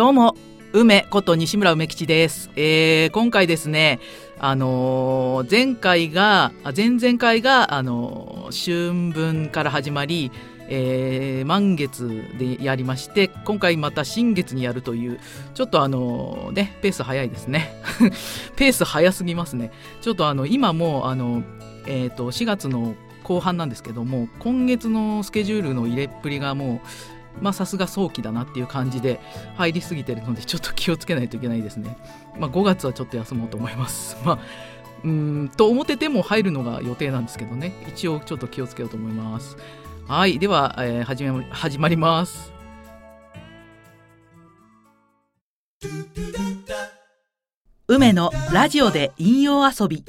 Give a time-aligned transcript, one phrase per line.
[0.00, 0.34] どうも
[0.72, 4.00] 梅こと西村梅吉です、えー今回ですね
[4.38, 10.32] あのー前回が前々回があのー春分から始まり
[10.70, 15.20] えー満月でやりまして今回また新月にやるという
[15.52, 17.70] ちょっとあのねペース早いですね。
[18.56, 19.70] ペース早すぎますね。
[20.00, 21.42] ちょっとあの今もうあの
[21.86, 29.20] えっ、と4月の後半なんですけども今月のスケジュールの入れっぷりがもうまあさすが早期だなっていう感じで
[29.56, 31.96] 入りすぎてるのでちょっと気をつけないといけないですね。
[32.38, 34.16] まあ5月はちょっと休もうと思います。
[34.24, 34.38] まあ
[35.04, 37.72] うーんと思ってても入るのが予定なんですけどね。
[37.88, 39.56] 一応ちょっと気をつけようと思います。
[40.08, 42.52] はいでは、えー始め始まります。
[47.88, 50.04] 梅のラジオで引用遊び。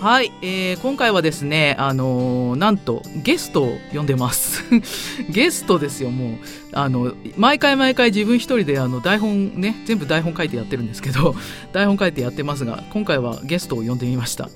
[0.00, 4.62] はい、えー今回はですね、あのーなんとゲストを呼んでます。
[5.28, 6.38] ゲストですよ、もう。
[6.72, 11.34] あの、毎回毎回自分一人であの台本ね、全部台本書いてやってるんですけど、
[11.72, 14.48] 台本書いてやってますが、今回はゲストを呼んでみました。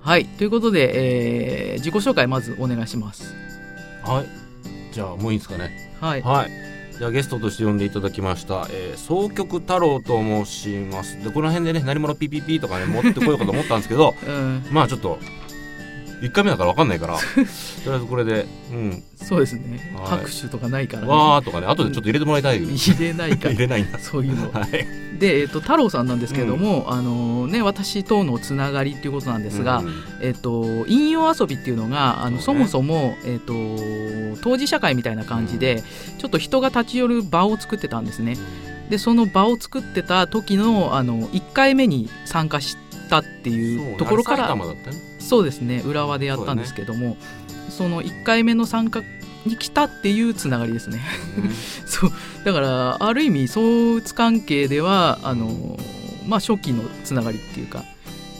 [0.00, 0.90] はい、ということで、
[1.72, 3.34] えー自己紹介まずお願いします。
[4.04, 4.26] はい。
[4.92, 5.92] じゃあもういいですかね。
[5.98, 6.20] はい。
[6.22, 6.50] はい。
[7.00, 11.16] じゃあゲストとして呼んでいただきました、えー、総局太郎と申します。
[11.24, 15.18] でこの辺でね何者ピピピとかね持ってこようかと思ったんですけど、 うん、まあちょっと
[16.22, 17.46] 一回目だからわかんないから、 とり
[17.92, 19.92] あえずこれでうんそうですね。
[19.94, 21.08] はい拍手とかないから、ね。
[21.08, 22.62] わーとかね後でちょっと入れてもらいたい。
[22.62, 23.58] 入れないから 入。
[23.58, 23.98] れないんだ。
[23.98, 24.50] そういうの。
[24.52, 24.70] はい。
[25.18, 33.54] で、えっと、太郎さんなんですけども、あのね、私とのつながりっていうことなんですが、うんえっと、引用遊びっていうのがあのそ,、ねもそも、えっと、
[34.42, 35.84] 当事者会みたいな感じで、
[36.18, 38.36] ちょっと人が立ち寄る場を作ってたんですね。
[38.88, 42.76] でその場を作ってた時のあの1回目に参加し
[43.10, 44.62] たっていうねところからね。
[45.18, 45.82] そうですね。
[45.84, 47.16] 浦和でやったんですけども
[47.68, 49.02] そ,、の1回目の参加
[49.44, 51.00] に来たっていうつながりですね。
[51.86, 52.12] そう。
[52.44, 55.78] だからある意味相打関係ではあの、
[56.26, 57.84] まあ、初期のつながりっていうか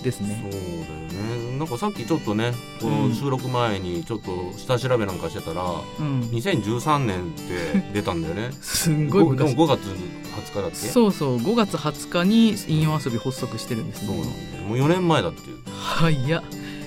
[0.02, 0.42] ですそうね。
[0.42, 1.58] だよね。
[1.58, 8.50] なんかさっきちょっとね、この収録前にちょっと下調べなんかしてたら、うん、2013年って出たんだよね。
[8.60, 10.76] すんごいごでも昔5月20日だっけ？
[10.76, 11.36] そうそう。
[11.38, 14.64] 5月20日に引用遊び発足してるんですそうなんねだよ。
[14.64, 15.58] もう4年前だっていう。
[15.70, 16.42] はいや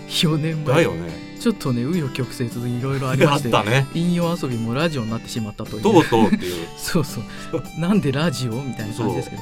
[0.10, 0.76] 4年前。
[0.76, 1.22] だよね。
[1.40, 3.86] ちょっとね紆余曲折いろいろありまあしってたね。
[3.94, 5.82] 引用遊びもラジオになってしまったという。
[5.84, 6.68] とうとうっていう。
[6.78, 7.24] そうそう。
[7.80, 9.42] なんでラジオみたいな感じですけど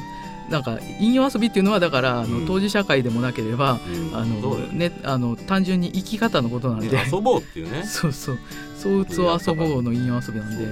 [0.52, 2.48] なんか引用遊びっていうのはだからあの、うん。
[2.48, 4.16] 当事者会でもなければうん。
[4.16, 4.92] あのね。
[5.04, 7.84] あの単純に生き方のことなんで、ね遊ぼうっていうね。
[7.88, 8.40] そうそう。
[8.78, 10.66] 相打つを遊ぼうの引用遊びなんで。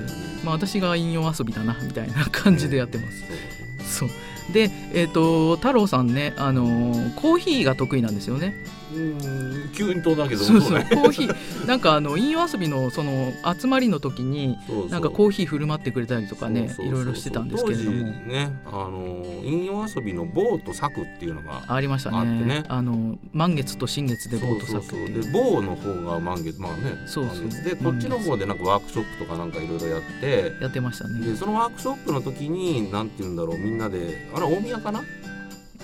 [0.43, 4.09] まあ私が引用遊びだなみたいな感じでやってます、そう
[4.53, 8.55] でえっ、と太郎さんねあのーコーヒーが得意なんですよね。
[8.65, 9.69] そううん。
[9.73, 14.57] 急に飛んだけどそうそうねコーヒーなんかあの引用遊びのその集まりの時に
[14.89, 17.91] なんかコーヒー振る舞ってくれたりとかねいろいろしてたんですけれども。
[17.91, 22.17] 当時ねあの引用遊びの棒と柵っていうのがありましたね。
[22.17, 22.63] あね。
[22.67, 25.31] あの満月と新月でボートっていう。
[25.31, 26.95] 棒の方が満月まあね。
[27.05, 27.63] そうそう。
[27.63, 30.53] でこっちの方でなんかワークショップとかなんかいろいろやって。
[30.61, 31.25] やってましたね。
[31.25, 35.01] でそのワークショップの時になんて言うんだろうみんなであれ大宮かな？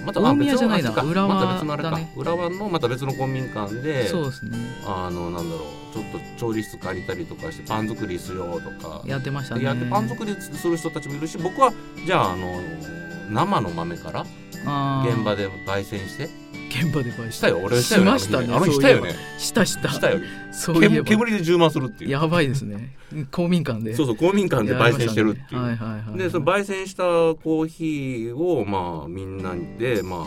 [0.04, 2.12] また大宮じゃないな浦和また別のあれか、だね。
[2.16, 4.58] 浦和のまた別の公民館でそうですね。
[4.86, 9.02] あのなんだろうちょっと調理室借りたりとかしてパン作りしようとか。
[9.06, 9.62] やってましたね。
[9.62, 11.72] でやってパン作りする人たちもいるし僕は
[12.06, 12.60] じゃああの
[13.30, 16.30] 生の豆から現場で焙煎して
[16.76, 17.60] 現場で焙したよ。
[17.64, 18.08] 俺したよね。
[18.08, 18.54] しましたね。
[18.54, 19.16] あの日したよね。
[19.38, 19.90] したした。
[19.90, 20.20] したよ。
[20.52, 21.06] そういえば。
[21.06, 22.10] 煙煙で充満するっていう。
[22.12, 22.96] やばいですね。
[23.32, 23.96] 公民館で。
[23.96, 26.18] そうそう公民館で焙煎してるっていう、ねはいはいはい。
[26.18, 30.20] でその焙煎したコーヒーをまあみんなでまあ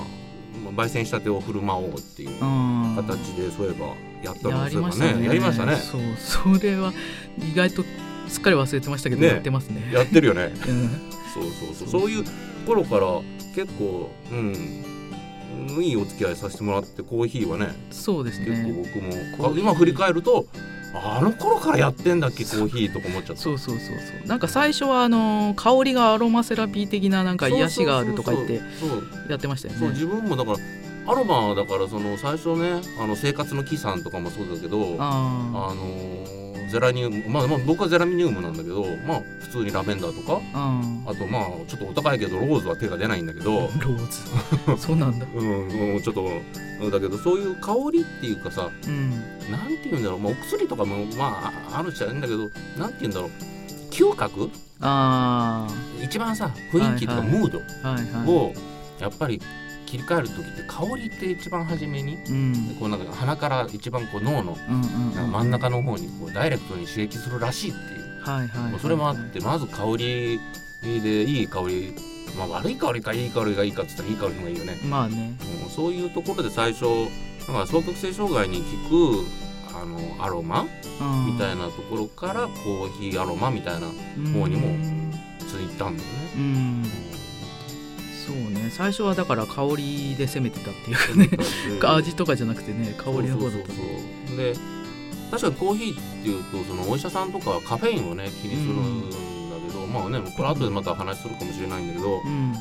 [0.73, 2.97] まあ焙煎したてを振る舞おうっていううん。
[2.97, 3.87] 形でそういえば
[4.23, 4.59] やったの。
[4.63, 5.27] やりそういえばましたね。
[5.27, 5.77] やりましたね。
[5.77, 6.01] そう
[6.57, 6.93] それは
[7.39, 7.85] 意外と
[8.29, 9.29] すっかり忘れてましたけど、ね。
[9.29, 9.91] やってますね。
[9.93, 10.53] やってるよね。
[10.69, 10.89] うん。
[11.35, 11.89] そうそうそう。
[12.03, 12.25] そういう
[12.67, 13.21] 頃から
[13.55, 14.98] 結構うん
[15.81, 17.69] いいお付き合いさせてもらってコーヒーはね。
[17.91, 20.47] そうです結構ね僕も、今振り返ると
[20.95, 23.43] あの頃からやってんだっけコーヒーとか思っちゃった。
[23.43, 24.27] そうそうそうそう。
[24.27, 28.61] なんか最初はあの香りがアロマセラピー的ななんか癒しがあるとか言って
[29.29, 29.81] やってましたよね。
[29.81, 30.59] そう自分もだから
[31.07, 37.25] アロマだからその最初ねあの生活の木さんとかもそうだけどああのーゼラニウム。
[37.29, 40.35] まあまあ僕はゼラニウムなんだけどまあ普通にラベンダーとか。
[40.35, 43.67] ーああとまあちょっとお高いけどローズは手が出ないんだけど。
[43.69, 44.77] ーローズ。
[44.87, 45.27] そうなんだ。
[45.35, 46.23] うん、うん、ちょっと
[46.81, 49.11] うんだけどそういう香りっていうかさうん。
[49.11, 53.31] なんて言うんだろう、まあ、お薬とかもまああるっちゃあるんだけどなんて言うんだろう。
[53.91, 54.51] 嗅覚？
[54.81, 55.67] あ
[56.03, 57.39] 一番さ雰囲気とかはいはい。
[57.39, 58.29] ムードあはいはい。
[58.29, 58.53] を
[59.01, 59.41] やっぱり
[59.89, 62.77] 切り替える時って香りって一番初めにうん。
[62.79, 64.57] こうなんか鼻から一番こう脳の
[65.33, 70.39] 真ん中の方にこうダイレクトに刺激するらしいっていう、はいはいはいそれもあってまず香り
[70.83, 71.95] でいい香り、
[72.37, 75.35] まあ、悪い香りかいい香りがいいかって言ったらいい香りの方がいいよね、まあね。
[75.63, 76.85] うんそういうところで最初
[77.47, 79.25] だから双極性障害に効く
[79.75, 80.65] あのアロマ
[81.27, 84.77] みたいいなところからコーヒーアロマみたいな方にも
[85.39, 86.33] ついたんだよね。
[86.37, 87.08] うん
[88.29, 88.69] そうね。
[88.71, 91.95] 最初はだから香りで攻めてたっていうかね。
[91.97, 93.69] 味とかじゃなくてね香りの方だった。
[93.69, 94.55] そうで
[95.31, 102.53] 確かにコーヒーっていうとそのお医者さんとかはカフェインをね気にするんだけど、まあねこれ後でまた話するかもしれないんだけど、うん。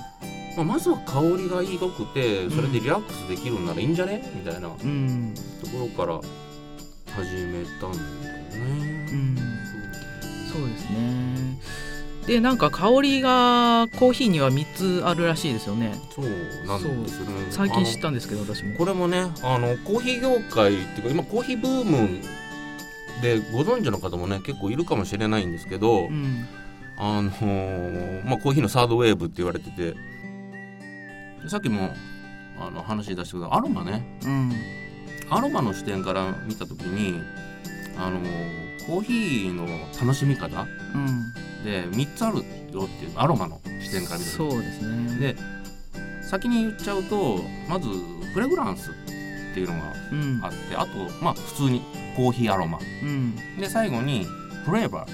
[0.56, 4.24] まあ、まずは香りがいいくてそれでリラックスできるんならいいんじゃね？
[4.34, 4.70] みたいな。
[4.70, 5.34] とうん。
[5.72, 6.20] ころから
[7.14, 9.10] 始めたんだよね。
[9.12, 9.38] うん。
[10.52, 11.60] そうですね
[12.28, 15.94] でなんか香りがコーヒーには3つあるらしいですよね。
[16.14, 16.26] そう
[16.68, 17.48] なんですよね。
[17.50, 18.76] 最近知ったんですけど私も。
[18.76, 22.22] これもねあのコーヒー業界っていうか今コーヒーブーム
[23.22, 26.46] でご存知の方もね結構いるかもしれないんですけど、うん
[26.98, 29.96] あのーまあ、コーヒーのサードウェーブって言われてて
[31.48, 31.94] さっきも
[32.60, 34.20] あの話出したけどアロマね。
[34.26, 34.52] うん。
[35.30, 37.22] アロマの視点から見た時に
[37.98, 39.66] あのーコーヒーの
[40.00, 42.44] 楽しみ方うんで3つあるよ
[42.86, 44.38] っていうアロマの視点から見た時。
[44.38, 45.20] そうですね。
[45.20, 45.36] で
[46.22, 47.88] 先に言っちゃうとまず
[48.34, 48.94] フレグランスっ
[49.54, 50.40] ていうのがうん。
[50.44, 50.92] あってあと
[51.24, 51.82] まあ普通に
[52.16, 52.80] コーヒーアロマ。
[53.04, 53.36] うん。
[53.60, 54.26] で最後に
[54.66, 55.10] フレーバー。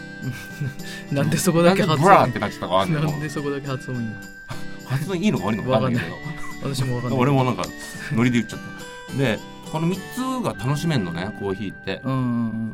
[1.14, 3.02] なんでそこだけ発音でブラーってなっちゃったかわかんない。
[3.02, 4.16] けどなんでそこだけ発音いいの？
[4.88, 6.16] 発音いいのか悪いのかわかんないけど。
[6.64, 7.20] 私もわかんない。
[7.20, 7.64] 俺もなんか
[8.14, 8.60] ノリで言っちゃっ
[9.12, 9.18] た。
[9.18, 9.40] で
[9.74, 12.00] この3つが楽しめるのねコーヒーって。
[12.04, 12.16] うんう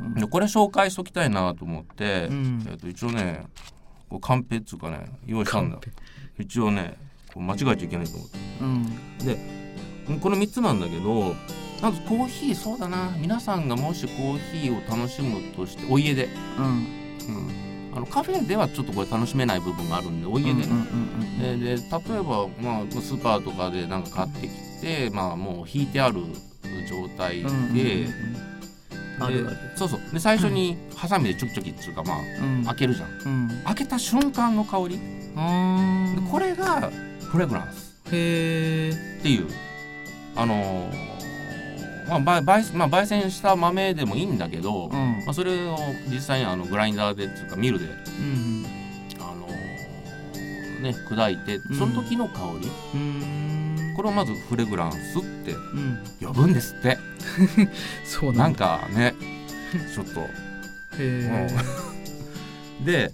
[0.09, 2.65] んでこれ紹介しときたいなと思って、うん。
[2.69, 3.45] えっと一応ね
[4.09, 5.79] こうカンペっつうかね用意したんだ
[6.37, 6.97] 一応ね
[7.33, 8.37] こう間違えちゃいけないと思って。
[10.09, 10.19] うん。
[10.19, 11.35] この3つなんだけど
[11.81, 13.15] まずコーヒーそうだな。
[13.17, 16.65] 皆さんがもしコーヒーを楽しむとしてお家で、うん。
[16.65, 16.69] う
[17.91, 21.39] ん、あのカフェではちょっとこれ楽しめない部分があるんでお家でね、うん。
[21.39, 21.81] でで例え
[22.21, 26.23] ば、まあ、スーパーとかでなんか買ってきて、まあ、もう引いてある
[26.87, 27.43] 状態
[27.73, 28.07] で、
[29.75, 29.99] そうそう。
[30.13, 32.65] で最初にハサミでチョキチョキっていうかまあうん。
[32.65, 33.09] 開けるじゃん。
[33.09, 33.61] うん。
[33.65, 34.99] 開けた瞬間の香り。
[36.31, 36.89] これが
[37.31, 37.95] フレグランス。
[38.11, 39.47] へえっていう。
[40.35, 41.09] あのー
[42.07, 44.91] まあ、ば焙まあ焙煎した豆でもいいんだけど、うん。
[45.25, 45.77] まあ、それを
[46.09, 48.65] 実際にあのグラインダーでっていうかミルで、うん
[49.19, 53.48] あのーね、砕いてその時の香り、うん
[53.99, 55.99] これをまずフレグランスってうん。
[56.25, 56.97] 呼ぶんですって。
[58.07, 59.13] そうななんんだかね
[59.93, 60.21] ちょっと。
[60.21, 60.25] へ
[60.99, 61.49] え
[62.85, 63.11] でで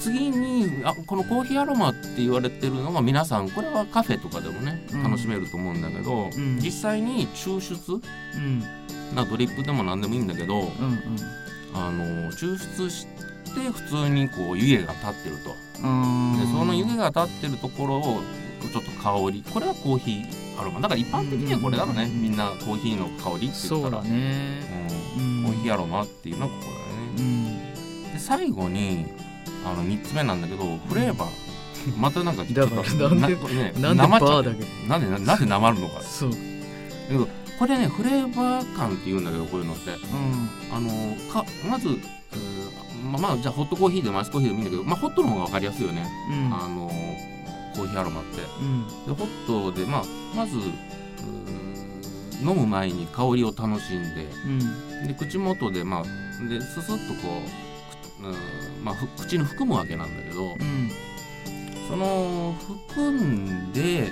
[0.00, 5.02] 次にあこのコーヒーアロマって言われてるのが皆さんこれはカフェとかでもねうん。
[5.02, 6.58] 楽しめると思うんだけど、うん。
[6.62, 8.00] 実際に抽出
[8.36, 8.60] うん。
[9.14, 10.98] なドリップでも何でもいいんだけどうんうん。
[11.74, 13.06] あの抽出し
[13.54, 15.54] て普通にこう湯気が立ってると。
[15.82, 18.22] うんでその湯気が立ってるところを
[18.66, 19.44] ちょっと香り。
[19.52, 20.80] これはコーヒーアロマ。
[20.80, 22.06] だから一般的にはこれだろうね。
[22.06, 24.00] みんなコーヒーの香りって言ったら。
[24.00, 24.62] そうだね。
[25.16, 25.38] うん。
[25.38, 25.44] うん。
[25.44, 26.84] コーヒーアロマっていうのはここだよね。
[27.18, 27.20] う
[28.10, 28.12] ん。
[28.12, 29.06] で最後に
[29.64, 31.28] あの3つ目なんだけどフレーバー。
[31.96, 33.36] またなんかちょななんで
[33.78, 36.02] なんでななんでなまるのか。
[36.02, 36.30] そう。
[37.58, 39.90] これねフレーバー感って言うんだけどこういうのって。
[39.90, 40.50] うん。
[40.70, 41.98] あのかまず、えー
[43.10, 46.52] まあ、まあじゃあホットコーヒーでもアイスコーヒーでもいいんだけど、まあ、ホットの方が分かりやすいよね、うん。
[46.52, 46.90] あの
[47.78, 48.42] コーヒーアロマって。
[48.60, 48.86] うん。
[49.06, 50.02] でホットで、まあ、
[50.34, 50.58] まず
[52.40, 55.06] 飲む前に香りを楽しんでうん。
[55.06, 56.02] で口元でまあ
[56.48, 57.28] でススッとこ
[58.20, 60.90] う、くうーまあ、ふ口に含むわけなんだけどうん。
[61.88, 64.10] その含んで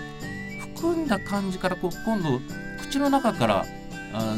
[0.74, 2.40] 含んだ感じからこう今度
[2.80, 3.66] 口の中から
[4.12, 4.36] あ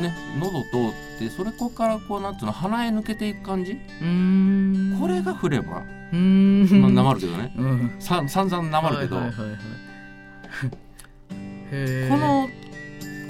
[0.00, 0.70] ね喉通っ
[1.18, 3.78] てそれこからこうなんつうの鼻へ抜けていく感じ？
[4.02, 4.96] うん。
[5.00, 6.82] これがフレーバうー、ん。
[6.82, 7.52] まあ、なまるけどね。
[7.58, 7.96] うん。
[7.98, 9.60] さ散々なまるけど、はいはいはいはい。
[11.72, 12.48] へえこの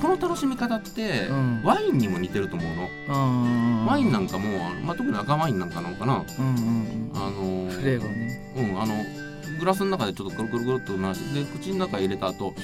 [0.01, 1.63] この楽しみ方って、うん。
[1.65, 8.53] ワインにも似てると思うの、あワインなんかも、まあ、特に赤ワインなんかなのかな、うんうんあのうんフレーバーね。
[8.57, 8.95] うん、あの
[9.59, 12.61] グラスの中でちょっとくるくるくるっと回してで口の中入れた後って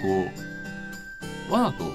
[0.00, 0.26] こ
[1.50, 1.92] うわざとうん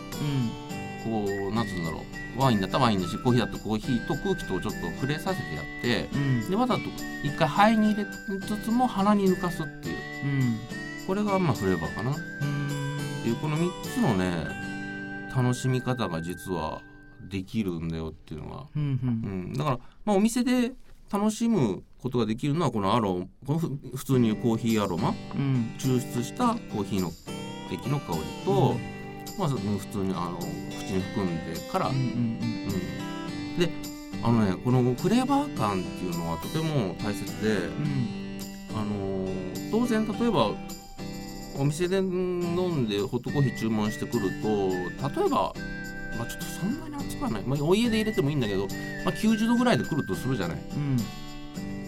[1.08, 2.00] こうなんつうんだろ
[2.38, 2.42] う。
[2.42, 6.50] ワインだったらワインだしコーヒーだったらコーヒーと空気とちょっと触れさせてやってうん。
[6.50, 6.82] でわざと
[7.24, 9.96] 一回肺に入れつつも鼻に抜かすっていう。
[10.26, 10.60] うん。
[11.08, 12.12] これがまあフレーバーかな。
[12.12, 12.98] っうん。
[13.24, 16.82] ていうこの3つのね楽しみ方が実は
[17.30, 19.44] できるんだよっていうのは、うんううん。
[19.52, 20.72] ん、だから、まあ、お店で
[21.12, 25.72] 楽しむことができるのはこのアロこのふ普通にコーヒーアロマうん。
[25.80, 27.12] 抽出したコーヒーの
[27.72, 28.76] 液の香りと、
[29.38, 29.58] まあ、普
[29.91, 33.70] 通にあの口に含んでから、うんうんうんで
[34.24, 38.27] あのねこのフレーバー感っていうのはとても大切で、うん。
[38.75, 39.27] あの
[39.72, 40.51] 当然例えば
[41.58, 45.53] お店で飲んでホットコーヒー注文してくると例えば、
[46.17, 48.67] まあ、ちょっとそんなに熱くはない、まあ、お家で入れてもいいんだけど、
[49.03, 50.58] まあ、90度ぐらいで来るとするじゃない。
[50.58, 50.98] うん。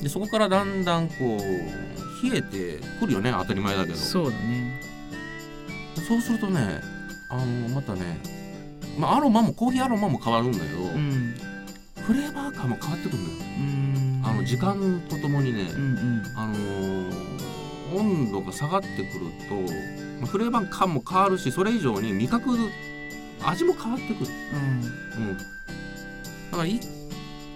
[0.02, 3.98] でそこからだんだんこう冷えてくるよね当たり前だけど。
[3.98, 4.82] そうだね。
[6.08, 6.82] そうするとね
[7.30, 8.20] あのまたね、
[8.98, 11.36] まあ、アロマもコーヒーアロマも変わるんだけど、うん。
[11.96, 13.52] フレーバー感も変わってくるんだよ。
[13.58, 14.22] うん。
[14.26, 16.24] あの時間とともにね、うんうん。
[16.36, 17.40] あのー
[17.92, 19.04] 温度が下がってくる
[19.50, 19.56] と、
[20.20, 22.52] まあフレーバー感も変わるしそれ以上に味覚
[23.42, 24.32] 味も変わってくる、
[25.18, 25.30] うん。
[25.30, 25.44] うん、だ
[26.52, 26.80] からい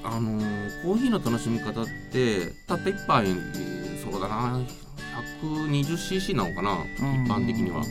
[0.03, 3.27] あのーコーヒーの楽しみ方ってたった1杯
[4.03, 4.59] そうだな
[5.41, 7.25] 120cc なのかな、うん。
[7.25, 7.83] 一般的には。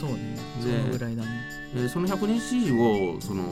[0.00, 0.36] そうね。
[0.60, 1.28] そでのぐらいだね。
[1.74, 3.44] でその 120cc をその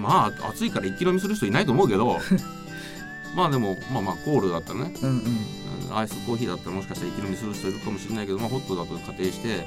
[0.00, 2.18] まあ暑いから一気飲みする人いないと思うけど
[3.36, 4.94] まあでもまあまあコールだったらね。
[5.02, 5.96] うんうん。
[5.96, 9.66] アイスコーヒーだったらもしかしたら一気飲みする人いるかもしれないけど、まあ、ホットだと仮定して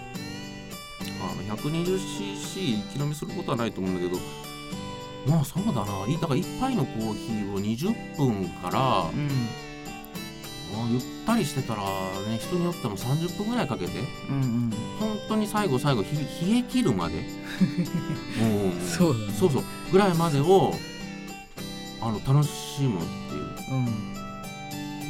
[1.22, 4.20] あの 120cc 一気飲みすることはないと思うんだけど
[5.28, 6.08] まあそうだな。
[6.08, 9.28] いだから1杯のコーヒーを20分から、うん。
[9.28, 9.67] まあ
[10.90, 14.74] ゆったりしてたらね人によっても30分ぐらいかけてうんうん。
[15.00, 17.24] 本当に最後最後ひ冷え切るまで。
[18.98, 19.34] そうだね。
[19.38, 19.64] そうそう。
[19.92, 20.74] ぐらいまでを
[22.02, 23.48] あの楽しむっていう。
[23.72, 23.86] うん。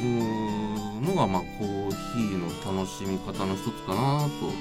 [1.02, 2.48] ーのがまあコーヒーの
[2.78, 4.52] 楽しみ方の一つかなと、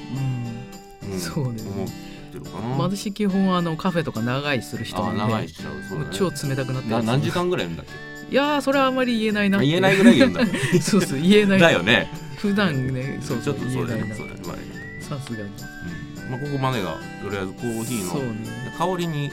[1.05, 1.13] うん。
[1.13, 1.19] うん。
[1.19, 1.61] そうね。
[1.61, 1.87] 思っ
[2.31, 2.75] てるかな。
[2.77, 5.83] 私基本あのカフェとか長いする人あなんで長いしちゃう。
[5.89, 6.09] そうだね。
[6.11, 7.85] 超冷たくなってなる何時間ぐらいいるんだっ
[8.29, 10.41] いやーそれはあんまり言えないな言えないぐらいいるんだ。
[10.81, 11.59] そうそう言えない。
[11.59, 12.09] だよね。
[12.37, 14.57] 普段ねそうちょっとそうだ言えないなよねそうだよね、まあ
[15.01, 15.49] さすがに。
[15.49, 16.31] うん。
[16.31, 18.47] まあ、ここまでがとりあえずコーヒーのね。
[18.77, 19.31] 香りに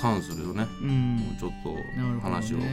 [0.00, 0.66] 関するね。
[0.82, 1.36] うん。
[1.38, 1.76] ちょっと
[2.20, 2.72] 話をお伝ね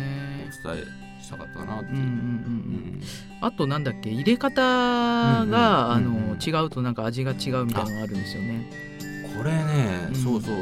[1.19, 1.97] えしたかったなっていう。
[1.97, 2.93] うんうんうんうん。
[2.93, 3.01] うん
[3.41, 4.09] あとなんだっけ？
[4.09, 8.69] 入れ方が、あの違うとなんか味が違うみたいなのがあるんですよね。
[9.37, 10.15] これね、うん。
[10.15, 10.55] そうそう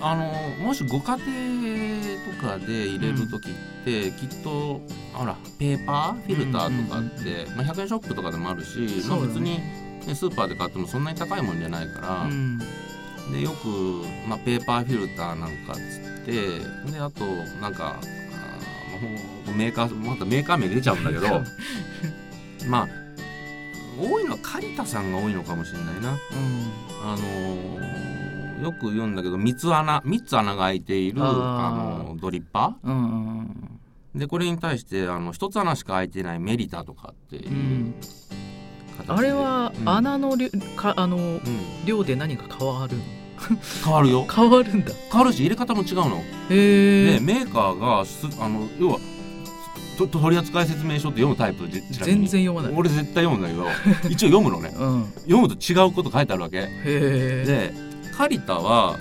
[0.00, 2.04] あのもしご家庭
[2.40, 4.80] とかで入れる時って、きっと
[5.12, 8.78] ほらペーパーフィルターとかって、まあ、100円ショップとかでもあるし、
[9.08, 9.60] まあ、別に、
[10.06, 12.58] ね、スーパーで買ってもそんなに高いもんじゃないから、うん。
[13.32, 13.66] でよく、
[14.28, 16.32] まあ、ペーパーフィルターなんかっつって
[16.92, 17.24] であと
[17.60, 21.42] なんかあメーカーまたメーカー名出ちゃうんだけど
[22.68, 22.88] まあ
[23.98, 26.10] 多いのは刈田さんが多いのかもしれないな。
[26.10, 26.18] うん。
[27.02, 28.33] あのー
[28.64, 32.96] よく言うんだけど三つ穴三つ穴が開いているあのドリッパうんう
[33.42, 37.94] んーでこれに対してあの一つ穴しか開いてないメリタとかっていううん。
[39.08, 39.88] あれはうん。
[39.88, 41.40] 穴の量かあのうん。
[41.84, 43.02] 量で何か変わるの？
[43.84, 44.24] 変わるよ。
[44.30, 44.92] 変わるんだ。
[45.10, 46.16] 変わるし入れ方も違うの。
[46.18, 48.98] へえ、でメーカーがすあの要は
[49.98, 52.72] と取扱説明書って読むタイプ全然読まない。
[52.74, 53.66] 俺絶対読むんだけど
[54.08, 54.72] 一応読むのね。
[54.78, 55.04] うん。
[55.28, 56.58] 読むと違うこと書いてあるわけ。
[56.58, 57.44] へえ。
[57.44, 58.98] でカリタは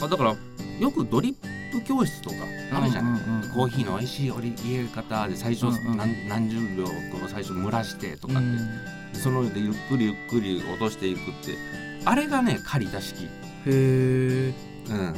[0.00, 0.34] あだから
[0.78, 1.34] よくドリッ
[1.72, 2.36] プ教室とか
[2.72, 5.66] あるじゃない、うんうんうんコーヒーの美味しい入れ方で最初
[5.96, 6.92] 何,、何十秒こ
[7.26, 11.56] う最初蒸らしてとかって、うんその上でゆっくりゆっくり落としていくって。
[12.04, 13.28] あれがねカリタ式、へ
[13.66, 14.54] え。
[14.88, 15.14] うん、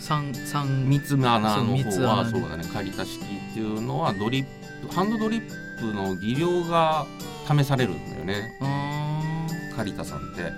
[0.00, 2.64] 三三三つ目穴の方はそうだね。
[2.72, 4.46] カリタ式っていうのはドリッ
[4.88, 7.06] プハンドドリップの技量が
[7.46, 8.58] 試されるんだよね。
[8.60, 10.52] あカリタさんって。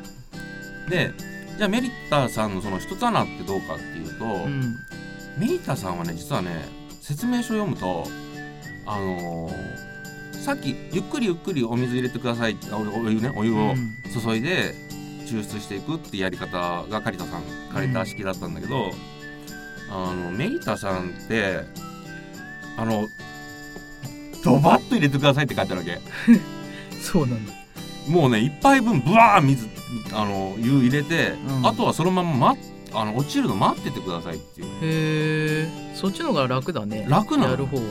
[0.89, 1.13] で
[1.57, 4.79] じゃあメリッターさんのその一つ穴ってどうかっていうと、ーうん。
[5.39, 6.51] メリッターさんはね実はね
[7.01, 8.05] 説明書読むと
[8.87, 9.87] あのー
[10.45, 13.95] さっきゆっくりゆっくりお水入れてくださいおお湯ねお湯をうん。
[14.23, 14.75] 注いで
[15.27, 18.93] 抽出していくってやり方がカリタさんカリタ式だったんだけど、
[19.91, 21.63] あのメリッターさんって
[22.77, 23.09] あの
[24.45, 26.01] ドバッと入れてくださいって書いてあるわけ。
[27.03, 27.53] そうなんだ。
[28.09, 29.67] もうね一杯分ブワー水
[30.13, 35.69] あの湯入れて、うんあとはそのまま待っあの落ちるの待っててくださいっていうへえ。
[35.95, 37.07] そっちの方が楽だね。
[37.09, 37.83] 楽なのやる方は。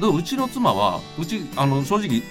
[0.00, 2.22] でうちの妻はうちあの正直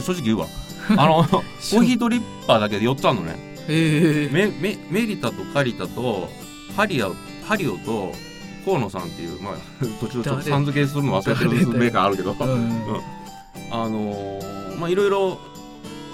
[0.00, 0.46] 正直言うわ
[0.96, 3.36] あのコーヒードリッパーだけで4つあるのね
[3.68, 3.74] うん。
[3.74, 4.28] へえ。
[4.32, 6.28] メメメリタとカリタと
[6.76, 7.10] ハリア
[7.46, 8.12] ハリオと
[8.64, 9.54] 河野さんっていう、まあ、
[10.00, 13.00] 途中ちょっとさん付けするの忘れてるメーカーあるけど、うん。
[13.70, 15.38] あのーまあいろいろ、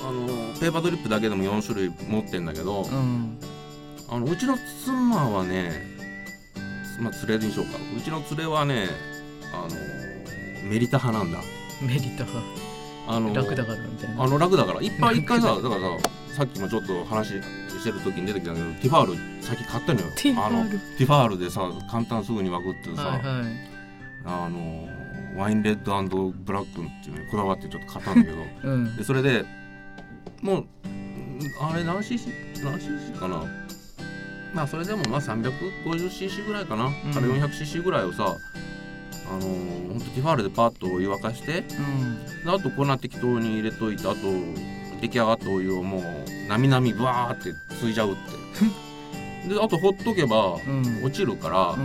[0.09, 3.39] あのーペーパードリップだけでも4種類持ってんだけど、うん。
[4.09, 5.71] あのうちの妻はね
[7.01, 7.79] まあ連れにしようか。
[7.97, 8.87] うちの連れはね
[9.53, 11.41] あのーメリタ派なんだ。
[11.83, 12.41] メリットが
[13.07, 14.25] あの楽だからみたいな。
[14.25, 14.83] あの楽だから。
[14.83, 20.07] いっぱい一回さだからささっきもちょっと話してる時に出てきたけどティファール先買ったのよ。
[20.17, 20.57] ティファール。
[20.57, 23.45] あのティファールでさ簡単すぐにまくってさ、はいはい。
[24.25, 24.89] あの
[25.37, 28.37] ワインレッドブラックっていうのにこだわってちょっと買ったんだけど。
[28.65, 28.97] うん。
[28.97, 29.45] でそれで
[30.43, 30.65] もう
[31.61, 32.29] あれ何 cc
[32.63, 33.43] 何 cc かな？
[34.55, 36.93] まあそれでもまあ 350cc ぐらいかな、ん。
[37.13, 38.37] から 400cc ぐらいをさ
[39.31, 42.45] あのー、ほんとティファールでパッとお湯沸かしてうん。
[42.45, 44.17] であと粉適当に入れといてあと
[45.01, 49.49] 出来上がったお湯をもうなみなみブワーってついじゃうって。
[49.49, 51.05] であとほっとけばうん。
[51.05, 51.77] 落ちるから、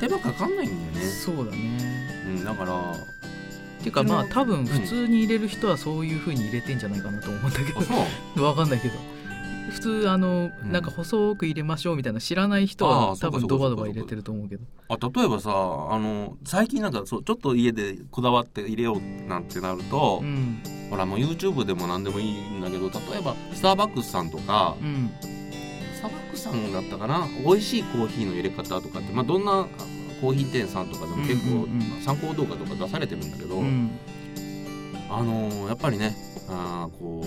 [0.00, 1.58] 手間かかんないんだよね、うんそうだね。
[2.26, 2.94] うん、だから
[3.86, 7.72] ていうかまあ多分普通に入れる人はそういう風に入れてんじゃないかなと思うんだけ
[8.40, 8.94] どわかんないけど。
[9.70, 10.72] 普通あの、うん。
[10.72, 14.64] なんか細く入れましょうみたいな知らない人は多分ドバドバ入れてると思うけど。
[14.88, 20.62] あ例えばさあの最近なんかそうちょっと家でこだわって入れようなんてなると、うん。
[20.90, 25.10] ほらもう YouTube でも何でもいいんだけど例えばスターバックスさんとか、うん。
[25.94, 27.26] スターバックスさんだったかな？
[27.44, 29.66] 美味しいコーヒーの入れ方とかって、まあ、どんなあ
[30.20, 31.66] コーヒー店さんとかでも結構
[32.04, 33.90] 参考動画とか出されてるんだけど、うん。
[35.08, 36.16] あのーやっぱりね
[36.48, 37.24] あーこ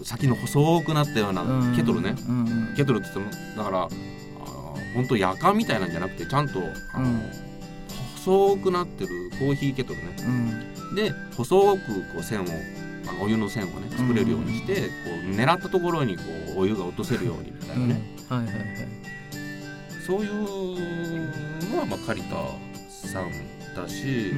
[0.00, 2.14] う先の細くなったようなケトルね、
[2.76, 3.88] ケトルって言ってもだから
[4.94, 6.60] 本当夜間みたいなんじゃなくてちゃんと、
[6.92, 7.22] あのうん。
[8.16, 10.16] 細くなってるコーヒーケトルね。
[10.18, 10.94] うん。
[10.94, 11.78] で細く
[12.12, 12.44] こう線を
[13.22, 14.80] お湯の線をね作れるようにして、こ
[15.24, 16.22] う狙ったところにこ
[16.56, 17.88] うお湯が落とせるようにみたいなうん。
[17.88, 18.56] ね、はいはいはい。
[20.06, 21.28] そういう
[21.70, 22.36] のはまあ借田
[23.08, 23.30] さん
[23.74, 24.30] だし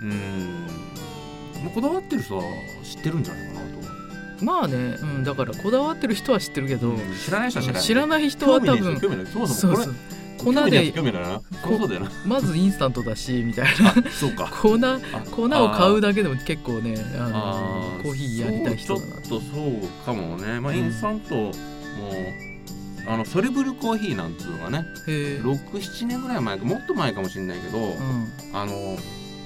[0.00, 0.66] うんうん
[1.64, 2.44] まあこだわってる人は
[2.82, 4.44] 知ってるんじゃないかなと。
[4.44, 7.82] まあね、うん、だからこだわってる人は知ってるけど、知らない人は知らない。
[7.82, 9.26] 知らない人は多分。
[9.26, 9.94] そもそうそう。
[12.26, 14.50] まずインスタントだしみたいなあそうか。
[14.60, 20.60] 粉あ粉を買うだけでも結構ねあのコーヒーやりたい人だなちょっとそうかもね。
[20.60, 21.52] まあうんインスタントも
[23.06, 25.40] あのソレブルコーヒーなんつうのがね、へえ。
[25.42, 28.28] 六七年ぐらい前かもっと前かもしれないけど、うん。
[28.52, 28.96] あの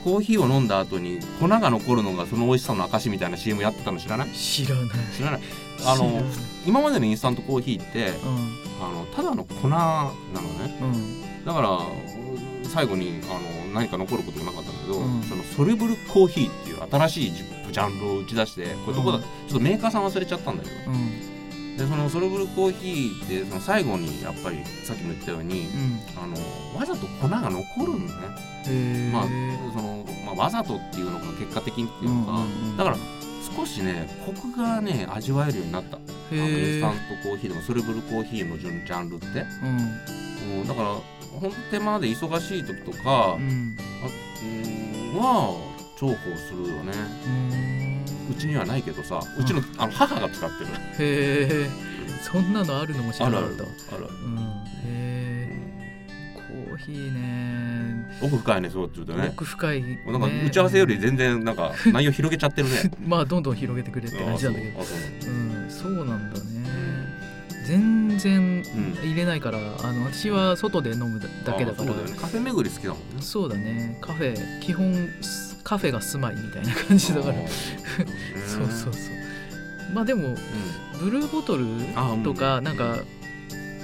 [0.05, 4.31] コーヒーを飲んだ後に粉が残るのがその美味しさの証みたいな CM やってたの知らない？
[4.31, 4.87] 知らない。
[5.17, 5.41] 知らない。
[5.85, 6.23] あの
[6.67, 8.15] 今までのインスタントコーヒーってうん。
[8.81, 10.79] あのただの粉なのね。
[10.81, 11.45] うん。
[11.45, 11.81] だから
[12.63, 15.23] 最後にあの何か残ることもなかったんだけど、うん。
[15.23, 17.43] そのソレブルコーヒーっていう新しいジ
[17.73, 19.23] ジャンルを打ち出してこれどこだ、うん。
[19.23, 20.77] ちょっとメーカーさん忘れちゃったんだけど。
[20.93, 21.28] うん
[21.79, 26.01] でそのソレブルコーヒーってその最後にやっぱりさっきも言ったように、うん。
[26.21, 26.35] あの
[26.77, 29.23] わざと粉が残るんだね、まあ
[29.73, 32.45] そのまあ、わざとっていうのが結果的にっていうのか、
[32.77, 32.97] だから
[33.57, 35.97] 少しねコクがね味わえるようになった。
[35.97, 36.01] あ
[36.35, 39.31] のインスタントコーヒーでもソレブルコーヒーのジャンルって、う
[40.57, 40.61] ん。
[40.61, 40.89] うん、だから
[41.41, 43.77] ほんと手間で忙しい時とか、うん。
[43.79, 44.09] あ
[44.43, 45.57] うんは
[46.01, 46.93] 重宝するよね。
[47.25, 47.68] うん
[48.31, 50.71] うちにはないけどさうちのあの母が使ってる。
[50.99, 51.89] へえ
[52.23, 53.63] そんなのあるのも知らなかった。
[53.63, 54.09] わある。
[54.25, 54.39] うん。
[54.39, 55.59] へえ
[56.35, 58.19] コーヒーね。
[58.21, 59.29] 奥深いねそうって言うとね。
[59.33, 62.91] 奥深い、ね、なんか打ち合わせより全然なんか 内容広げちゃってるね。
[63.07, 64.81] まあどんどん広げてくれって感じなんだけど。
[64.81, 65.31] あそう。
[65.31, 65.37] うう
[65.67, 65.71] ん。
[65.71, 66.45] そうなんだね。
[67.65, 68.99] 全然うん。
[69.03, 71.85] 入れないからあの私は外で飲むだけだから。
[71.85, 72.17] あそうだよね。
[72.21, 73.05] カフェ巡り好きだもんね。
[73.21, 73.99] そうだね。
[74.01, 77.35] カフェ基本すカフェが住まいみたいな感じだから。
[77.35, 79.95] そうそうそう。
[79.95, 80.37] まあでもうん。
[81.01, 81.65] ブルーボトル
[82.25, 82.97] とかなんか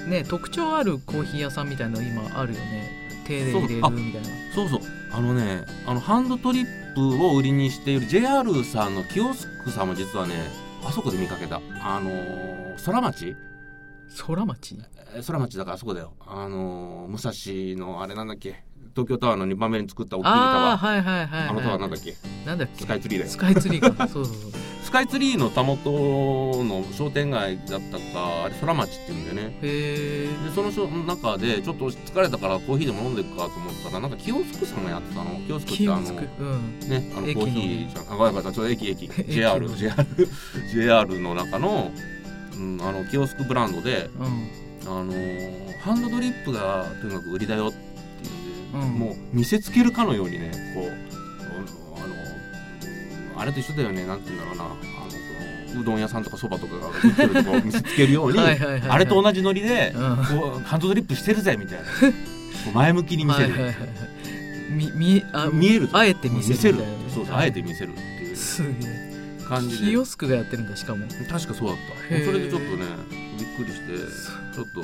[0.07, 3.23] ね特徴あるコーヒー屋さんみたいなの今あるよね。
[3.25, 4.27] 手で入れるみたいな。
[4.53, 4.79] そうそう。
[5.11, 10.33] あのねあのハンドトリップを売りにしている JR さんのキオスクさんも実はね
[10.83, 11.61] あそこで見かけた。
[11.81, 13.35] あのー空町？
[14.27, 14.77] 空町？
[15.15, 16.13] えー空町だからあそこだよ。
[16.27, 18.63] あのー武蔵のあれなんだっけ？
[18.95, 22.15] 東京タワーの2番目に作った大きいタあワーあはいはいはい、はい、あのタワーなんだっけ？
[22.45, 22.79] なんだっけ？
[22.79, 23.31] スカイツリーだよ。
[23.31, 24.07] スカイツリーか。
[24.07, 24.51] そうそうそう。
[24.83, 25.91] スカイツリーのたもと
[26.63, 29.57] の商店街だったかあれ空町っていうんだよね。
[29.61, 30.71] へえでその
[31.03, 35.41] 中でちょっと疲れたからコーヒーでも飲んでいくかと思ったらなんかキオスクさんがやってたの？
[35.45, 36.79] キオスクってあのうん。
[36.87, 38.13] ねあのコーヒーじゃん。
[38.13, 38.53] あごめんなさい。
[38.53, 39.09] ちょっと駅駅。
[39.19, 39.59] 駅 JR
[41.19, 41.91] の中の,、
[42.55, 44.47] うん、あのキオスクブランドでうん。
[44.85, 47.84] あのーハンドドリップがとにかく売りだよってい
[48.75, 50.85] もう見せつけるかのようにねこう
[51.99, 52.07] あ
[53.35, 54.65] のあれと一緒だよねなんて言うんだろうな。
[54.65, 54.67] あ
[55.75, 58.39] のうどん屋さんとかそばとかが売ってるとこを見せつけるように
[58.87, 60.15] あれと同じノリで、うん。
[60.39, 61.85] こうハンドドリップしてるぜみたいな。
[62.73, 63.75] 前向きに見せる、 はいはい
[64.69, 68.35] みみあ見えるあえて見せるねそうそうあえて見せるっていう。
[68.35, 69.05] すげえ。
[69.47, 69.91] 感じで。
[69.91, 71.05] キオスクがやってるんだしかも。
[71.07, 71.77] 確かそうだっ
[72.09, 72.25] た。
[72.25, 72.85] それでちょっとね
[73.37, 73.93] びっくりして
[74.55, 74.83] ちょっと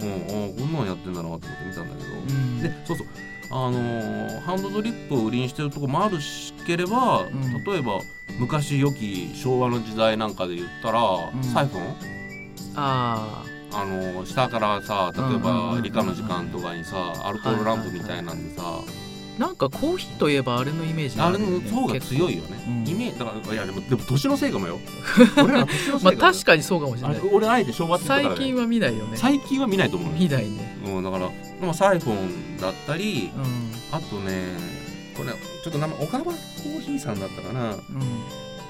[0.00, 2.62] うんうんこんなんやってんだなと思って見たんだけど、うん。
[2.62, 3.06] でそうそう。
[3.50, 7.64] あのーハンドドリップを売りにしてるとこもあるしければ、ん。
[7.64, 8.00] 例えば
[8.38, 11.42] 昔良き昭和の時代なんかで言ったら、ん。
[11.42, 11.94] サイフォン？
[12.76, 19.07] ああのー下からさ例えば理科の時間とかにさアルコールランプみたいなんでさ、ー
[19.38, 22.88] なんかコーヒーといえばあれのイメージあれの方が強いよね、うん。
[22.88, 24.78] イメージだからいやでもでも年のせいかもよ。
[25.42, 27.20] 俺ら年のせまあいかもよ確かにそうかもしれない。
[27.32, 29.16] 俺あえて昭和って言ったから、ね、最近は見ないよね。
[29.16, 30.78] 最近は見ないと思うよ、見ないね。
[30.86, 33.72] うん、だからでもサイフォンだったりうん。
[33.92, 34.56] あとね
[35.16, 37.74] これちょっと名前小川コーヒーさんだったかな。
[37.74, 37.80] うん。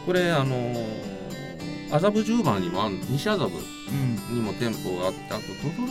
[0.07, 1.19] これあのー
[1.91, 4.35] 麻布十番にも西麻布うん。
[4.35, 5.89] にも店舗があってあと等々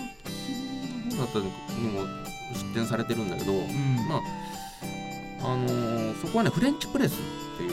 [1.10, 2.02] 力だったにも
[2.54, 3.96] 出店されてるんだけど、うん。
[4.08, 4.22] まあ
[5.42, 7.18] あのーそこはねフレンチプレスっ
[7.58, 7.72] ていう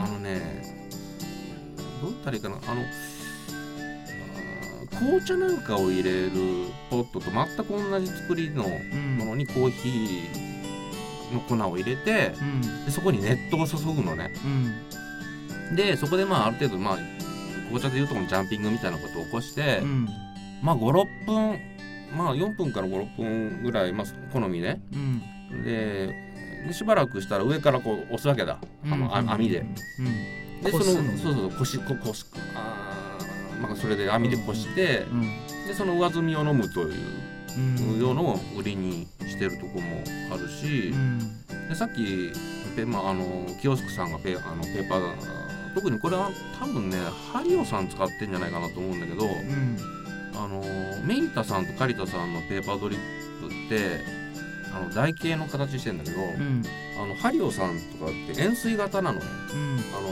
[0.00, 0.40] あのね
[2.00, 2.82] どう言ったらいいかなあの
[4.98, 6.30] 紅茶なんかを入れる
[6.90, 12.84] ポットと全く同じ作りのうんものにコーヒーの粉を入れてうん。
[12.84, 14.32] でそこに熱湯を注ぐのね。
[15.70, 15.76] うん。
[15.76, 16.98] でそこでまあある程度まあ
[17.68, 20.08] 紅茶でいうとこのジャンピングみたいなことを起こして、うん。
[20.62, 21.58] まあ56分
[22.16, 24.80] まあ4分から56分ぐらい、まあ、好みね。
[24.92, 25.22] うん
[25.64, 26.14] で
[26.66, 28.58] でしばらくしたら上からこう押すわけだ。
[28.84, 29.64] あの、あ網で。
[29.98, 30.62] うん。
[30.62, 35.22] でそのそうそうこしここしあーまあそれで網でこして、うん。
[35.66, 36.94] でその上澄みを飲むという
[37.56, 38.00] うん。
[38.00, 41.18] ようのを売りにしてるとこもあるしう、ん。
[41.68, 42.32] でさっき
[42.76, 45.14] ペ、まあ、あのキヨスクさんがペあのペーパー
[45.74, 46.98] 特にこれは多分ね
[47.32, 49.76] ハリオさん使ってんじゃないかなと思うんだけど、うん。
[50.34, 50.62] あの
[51.04, 52.98] メリタさんとカリタさんのペーパードリッ
[53.40, 54.21] プって
[54.74, 56.62] あの台形の形してんだけど、うん。
[57.00, 59.26] あのハリオさんとかって円錐型なのね。
[59.52, 59.78] うん。
[59.96, 60.08] あの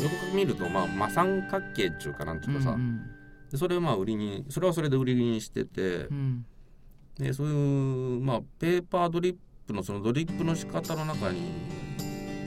[0.00, 3.02] 横から見るとまあ真三角形っていうかなんていうかさ、うん
[3.50, 6.06] でそれをまあ売りにそれはそれで売りにしてて。
[6.10, 6.44] う、ん。
[7.18, 11.40] でそういうまあペーパードリップのそのドリップの仕方の中に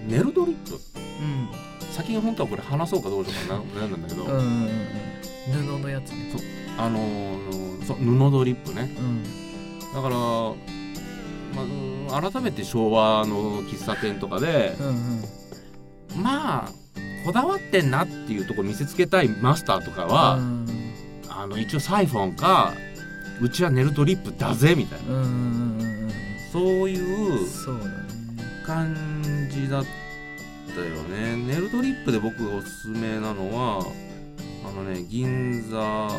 [0.07, 0.75] ネルドリップ。
[0.75, 1.49] うん。
[1.91, 4.69] 先に本当はこれ話そうかどうしようかな悩んだんだけど、うんうんうん
[5.49, 6.31] 布のやつね。
[6.77, 8.95] あのーそう布ドリップね。
[8.97, 9.23] うん。
[9.93, 10.15] だから、
[11.55, 14.91] まあうん、改めて昭和の喫茶店とかでうんう
[16.19, 16.23] ん。
[16.23, 16.69] まあ
[17.25, 20.65] こだわってんなっていうところ見せつけたいマスターとかは、うん。
[21.29, 22.73] あの一応サイフォンか
[23.41, 25.15] うちはネルドリップだぜみたいな。
[25.15, 26.11] うん
[26.51, 27.47] そういう
[28.65, 28.93] 感
[29.49, 29.85] じだっ
[30.75, 31.37] たよね。
[31.37, 33.85] ネルドリップで僕がおすすめなのは
[34.67, 36.11] あのね銀座の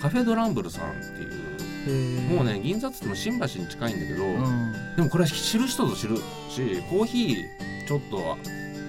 [0.00, 1.51] カフェドランブルさんっていう
[1.90, 4.72] もうね銀座っつっても新橋に近いんだけど、うん。
[4.96, 6.22] でもこれは知る人ぞ知るし
[6.88, 8.36] コーヒーちょっと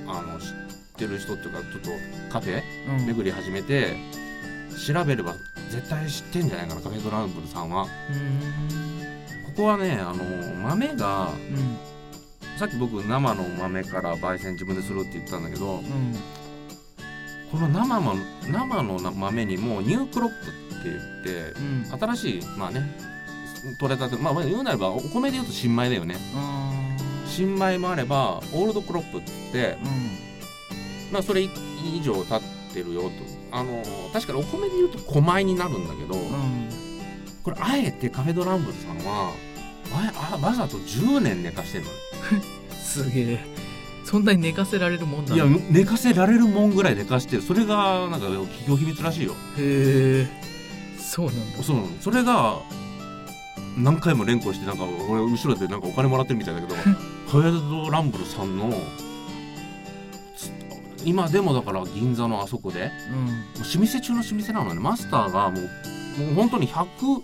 [0.07, 0.47] あの知っ
[0.97, 1.89] てる人っていうかちょっと
[2.31, 2.61] カフェ
[2.99, 3.05] うん。
[3.05, 3.95] 巡り始めて
[4.87, 5.33] 調べれば
[5.69, 7.83] 絶対知ってんじゃないかなカフェドランブルさんは。
[7.83, 7.89] うん。
[9.45, 10.23] ここはねあの
[10.63, 11.77] 豆がうん。
[12.57, 15.83] さっき僕生の豆から焙煎自分でするって言ったんだけどうん
[17.53, 18.15] この生の
[18.51, 21.99] 生の豆にもニュークロップって言ってうん。
[21.99, 22.81] 新しいまあね
[23.79, 26.17] 取れたてまあ言うなればお米で言うと新米だよね。
[26.35, 26.71] あ
[27.27, 31.13] 新米もあればオールドクロップって言ってーうん。
[31.13, 32.41] まあそれ以上経っ
[32.73, 33.09] てるよと。
[33.51, 36.69] あの確かにお米で言うと小米になるんだけど、うん。
[37.43, 39.31] これあえてカフェドランブルさんは
[39.93, 41.97] ああわざと10年寝かしてるのね
[42.81, 43.52] すげえ
[44.03, 49.33] そんなに寝かせられるもんいだや寝かせられるもんぐらい寝かしてるそれがなんか企業秘密らしいよ。
[49.57, 50.27] へえ。
[50.99, 51.63] そうなんだ。
[51.63, 52.59] そうそれが
[53.77, 58.69] 何回も連呼してなんか俺後ろでなんかお金もらってるみたいだけどカフェドランブルさんの
[60.37, 60.51] つ
[61.05, 63.27] 今でもだから銀座のあそこでうん。
[63.57, 64.79] 老舗中の老舗なのね。
[64.79, 65.63] マスターがもう
[66.21, 67.21] もう本当に100100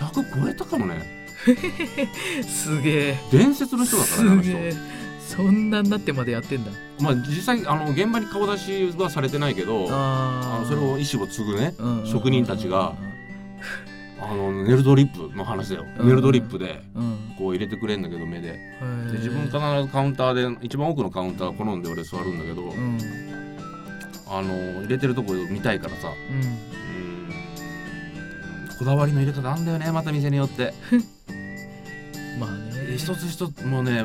[0.00, 1.26] 100超えたかもね。
[2.46, 3.18] すげえ。
[3.30, 4.52] 伝説の人だからねあの人
[5.26, 6.70] そんなになってまでやってんだ。
[7.00, 12.94] まあ実際あの現場に顔出しはされてないけどああのそれを意思を継ぐねうんうんうん職人たちが
[14.20, 16.08] あのネルドリップの話だよ、うん。
[16.08, 17.34] ネルドリップでうん。
[17.36, 18.48] こう入れてくれんだけど目で。
[18.48, 19.58] へでえ自分必ず
[19.92, 22.98] カウンターで一番奥のカウンター好んで俺座るんだけど、うん。
[24.28, 26.08] あの入れてるとこ見たいからさ。
[28.78, 30.74] こだわりの入れ方あんだよねまた店によって。
[32.38, 32.96] まあね。
[32.96, 34.04] 一つ一つもうね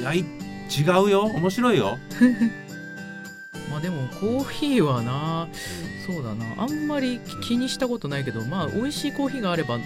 [0.00, 0.24] いやい
[0.70, 1.22] 違うよ。
[1.24, 1.98] 面白いよ、
[3.70, 5.48] まあでもコーヒーはな
[6.06, 6.62] そうだな。
[6.62, 9.78] あんまり気にしたことないけどまあ美味しいコーヒーがあれば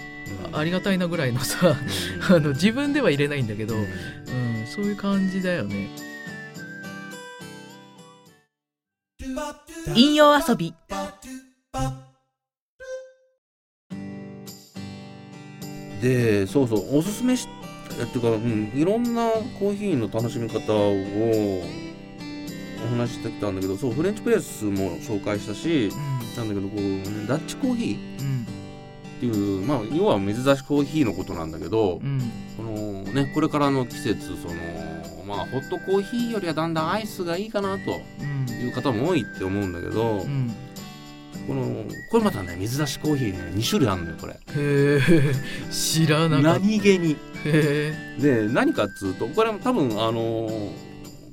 [0.51, 1.75] ありがたいなぐらいのさ
[2.29, 3.85] あの自分では入れないんだけど、うん、
[4.67, 5.89] そういう感じだよね。
[9.95, 10.73] 引用遊び。
[16.01, 17.47] でそうそうおすすめし
[17.99, 20.93] えっていうか、うん、いろんなコーヒーの楽しみ方を
[22.81, 25.91] お話ししてきたんだけどそうフレンチプレスも紹介したし
[26.37, 28.45] なんだけどこう、ね、ダッチコーヒーうん。
[29.17, 32.21] っていう、まあ、要は水出しコーヒーのことなんだけど、うん。
[32.55, 34.53] このね、これからの季節その、
[35.25, 38.49] まあ、ホットコーヒーよりはだんだんアイスがいいかなとうん。
[38.49, 40.53] いう方も多いって思うんだけど、うん。
[41.47, 44.33] このこれまたね水出しコーヒーね2種類あるのよこれ。
[44.33, 45.01] へえ
[45.71, 46.59] 知らなかった。
[46.59, 47.11] 何気に。
[47.11, 50.49] へで何かっつうとこれも多分あの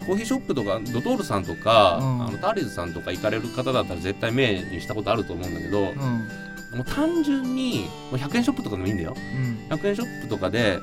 [0.06, 2.26] コーヒーショップとかドトールさんとか、うん。
[2.26, 5.98] あのターリーズさんとか行かれる方だったら絶対目にしたことあると思うんだけど、えうん。
[5.98, 9.14] もう単純にもう100円ショップとかでもいいんだよ。
[9.16, 9.76] うん。
[9.76, 10.78] 100円ショップとかで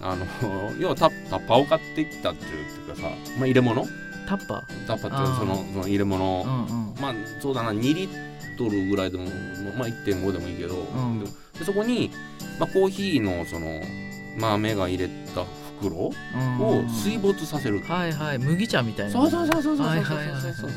[0.00, 0.26] あの
[0.78, 3.02] 要はタタッパーを買ってきたっていうかさ、
[3.38, 3.86] まあ、入れ物？
[4.26, 7.00] タッパタッパーってそのその入れ物、ーうんうん。
[7.00, 9.24] まあそうだな2リットルぐらいでも
[9.78, 10.84] まあ1.5でもいいけど、
[11.58, 12.10] でそこに、
[12.58, 13.80] まあ、コーヒーのその
[14.38, 15.44] 豆が入れた
[15.80, 16.88] 袋をうん。
[16.88, 18.38] 水没させる、はいはい。
[18.38, 19.12] 麦茶みたいな。
[19.12, 20.04] そうそうそうそうそうそうはい
[20.54, 20.70] そう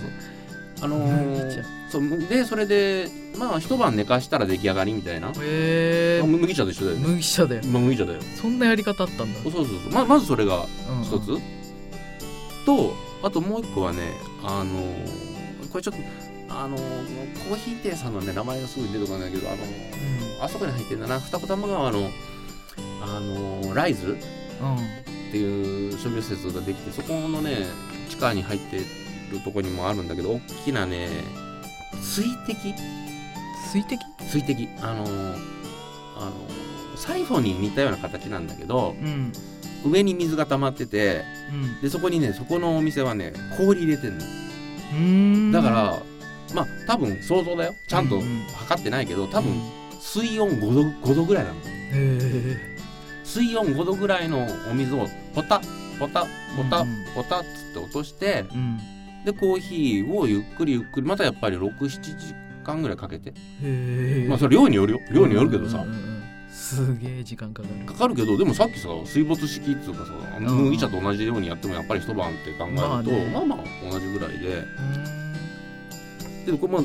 [0.80, 5.34] あのー、そうでそれでまあ一晩寝かしたら出来上がりみたいな、へ
[6.20, 8.22] えあ麦茶と一緒だよね、麦茶だよまあ、麦茶だよ。
[8.40, 9.40] そんなやり方あったんだ。
[9.42, 9.92] そうそうそう。
[9.92, 11.04] ままずそれがうん。
[11.04, 11.36] 一つ、
[12.64, 12.94] と
[13.24, 14.12] あともう一個はね
[14.44, 16.00] あのーこれちょっと
[16.54, 16.80] あのー
[17.50, 21.20] コーヒー店さんのね名前がすぐに出てこないけどあのーあそこに入ってるんだな。
[21.20, 22.12] 二子玉川の
[23.02, 24.18] あのーライズ？
[24.62, 24.86] うんうん
[25.30, 27.66] っていう商業施設ができてそこのね
[28.10, 28.84] 地下に入ってる
[29.44, 31.10] とこにもあるんだけど大きなね
[32.02, 32.74] 水滴？
[33.70, 34.00] 水滴？
[34.26, 34.70] 水滴。
[34.82, 35.10] あのー
[36.18, 39.32] あのーサイフォンに似たような形なんだけどうん。
[39.86, 41.82] 上に水が溜まっててうん。
[41.82, 44.26] でそこにねそこのお店はね氷入れてんの。
[44.26, 44.98] うー
[45.50, 45.52] ん。
[45.52, 46.00] だから
[46.56, 47.76] まあ多分想像だよ。
[47.86, 48.44] ちゃんとうんうん。
[48.56, 49.62] 測ってないけど多分うん。
[50.00, 50.82] 水温5度
[51.12, 51.58] ,5 度ぐらいなの。
[51.60, 51.62] へ
[51.94, 52.77] え
[53.28, 55.62] 水温5度ぐらいのお水をポタ
[56.00, 56.22] ポタ
[56.56, 58.80] ポタポタっつって落としてうん。
[59.26, 63.34] でコーヒーをゆっくりゆっくりまたやっぱり67時間ぐらいかけて。
[64.28, 65.00] まあそれ量によるよ。
[65.12, 65.86] 量によるけどさ。
[66.50, 67.86] すげえ時間かかる。
[67.86, 73.32] かかるけどでもさっきさ水没式っていうかさん麦茶と同じようにやってもやっぱり一晩って考えるとまあね。
[73.34, 74.48] まあまあ同じぐらいで。
[74.48, 76.46] うーん。
[76.46, 76.84] でもこれも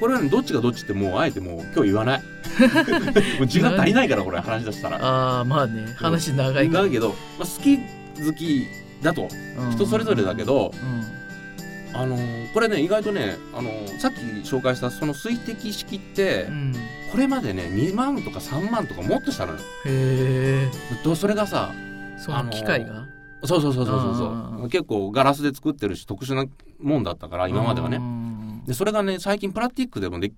[0.00, 2.22] これはねどっちがどっちってもうあえてもう今日言わない。
[3.38, 4.98] もう時間足りないからこれ話し出したら。
[5.00, 8.66] ああまあね話長いだけど、まあ、好き好き
[9.02, 9.28] だと。
[9.58, 9.70] うん。
[9.72, 12.00] 人それぞれだけどうん。
[12.00, 14.16] あのーこれね意外とね、あのーさっき
[14.48, 16.74] 紹介したその水滴式ってうん。
[17.12, 19.58] これまでね2万とか3万とかもっとしたのよ。
[19.86, 20.70] へえ
[21.04, 21.72] とそれがさ
[22.18, 23.06] その機械が？
[23.44, 24.28] そうそうそうそうそううんうんそう。
[24.62, 26.46] うん結構ガラスで作ってるし特殊な
[26.80, 27.98] もんだったから今まではね。
[27.98, 28.23] ね
[28.66, 30.32] でそれがね最近プラスチックでもで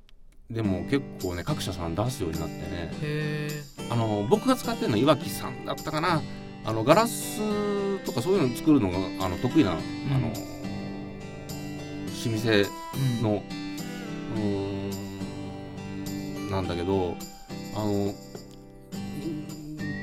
[0.50, 3.50] でも結構ね各社さん出すようになってね。
[3.90, 6.22] あの僕が使ってるのはいわきさんだったかな。
[6.64, 7.40] あのガラス
[8.04, 9.80] とかそういうの作るのがあの得意な、あの
[10.30, 10.32] 老
[12.38, 12.62] 舗う
[12.98, 13.22] ん。
[13.22, 13.42] の
[14.34, 14.40] うー
[16.40, 17.16] んなんだけど
[17.74, 18.12] あの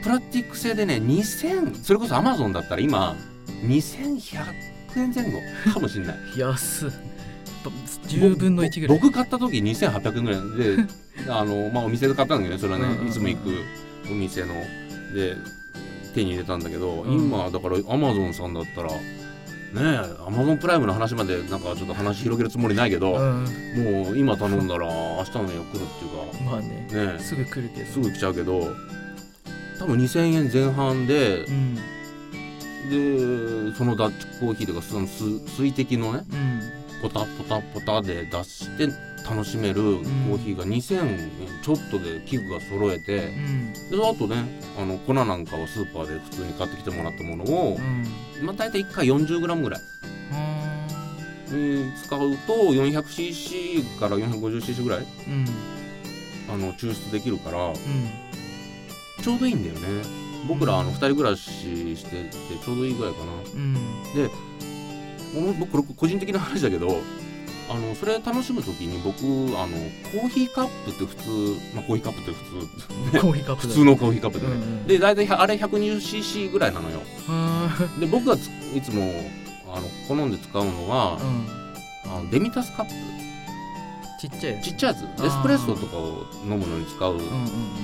[0.04, 3.16] プラスチック製でね2000それこそアマゾンだったら今
[3.66, 4.46] 2100
[4.98, 5.40] 円前後
[5.74, 6.18] かもしれない。
[6.40, 6.92] 安
[7.70, 9.00] 10分の1ぐらい。
[9.00, 10.42] 僕買った時2800円ぐらい。
[10.78, 10.84] で
[11.30, 12.60] あの、まあ、お店で買ったんだけどね。
[12.60, 12.92] それはね、うん。
[12.92, 13.50] うんうんいつも行く
[14.12, 14.54] お店の。
[15.16, 15.36] で
[16.14, 17.26] 手に入れたんだけど、うん。
[17.26, 18.98] 今だからアマゾンさんだったらね
[19.76, 19.98] え
[20.28, 23.84] アマゾンプライムの話までなんかちょっと話広げるつもりないけど、うん。
[23.84, 26.88] もう今頼んだら明日の夜来るっていうまあね。
[26.92, 27.92] かねすぐ来るけど。
[27.92, 28.76] すぐ来ちゃうけど
[29.80, 31.76] 多分2000円前半でうん。
[32.90, 36.53] でそのダッチコーヒーとかその水水滴のねうん
[37.04, 38.88] ポタポタポタで出して
[39.30, 41.32] 楽しめるコーヒーが2000円。
[41.62, 43.28] ちょっとで器具が揃えて。
[43.28, 43.74] うん。
[43.74, 44.46] であとね
[44.80, 48.46] あの粉なんかはスーパーで普通に買ってきてもらったものをう、ん。
[48.46, 49.82] まあ、大体1回 40g ぐらい、
[50.32, 55.46] えー使うと 400cc から 450cc ぐらいうん。
[56.54, 57.76] あの抽出できるからうん。
[59.22, 60.04] ちょうどいいんだよね。
[60.48, 61.50] 僕らあの2人暮らし
[61.96, 62.30] してて
[62.64, 63.32] ちょうどいいぐらいかな。
[63.56, 63.74] うん。
[63.74, 63.84] もう
[65.60, 67.02] 僕個人的な話だけど
[67.70, 69.18] あのそれ楽しむ時に僕
[69.58, 69.78] あの
[70.12, 71.30] コーヒーカップって普通、
[71.76, 73.68] まあ、コーヒーカップって普通 コーヒーカップ。
[73.68, 77.02] だ普通のコーヒーカップでね、うんうんで大体あれ 120cc ぐらいなのよ。
[77.30, 77.70] あ
[78.00, 79.12] で僕がついつも
[79.74, 81.64] あの好んで使うのはー、うん。
[82.06, 82.92] あのデミタスカップ
[84.24, 84.64] ちっちゃいやつ。
[84.64, 85.26] ちっちゃいやつ。
[85.26, 87.18] エスプレッソとかを飲むのに使う。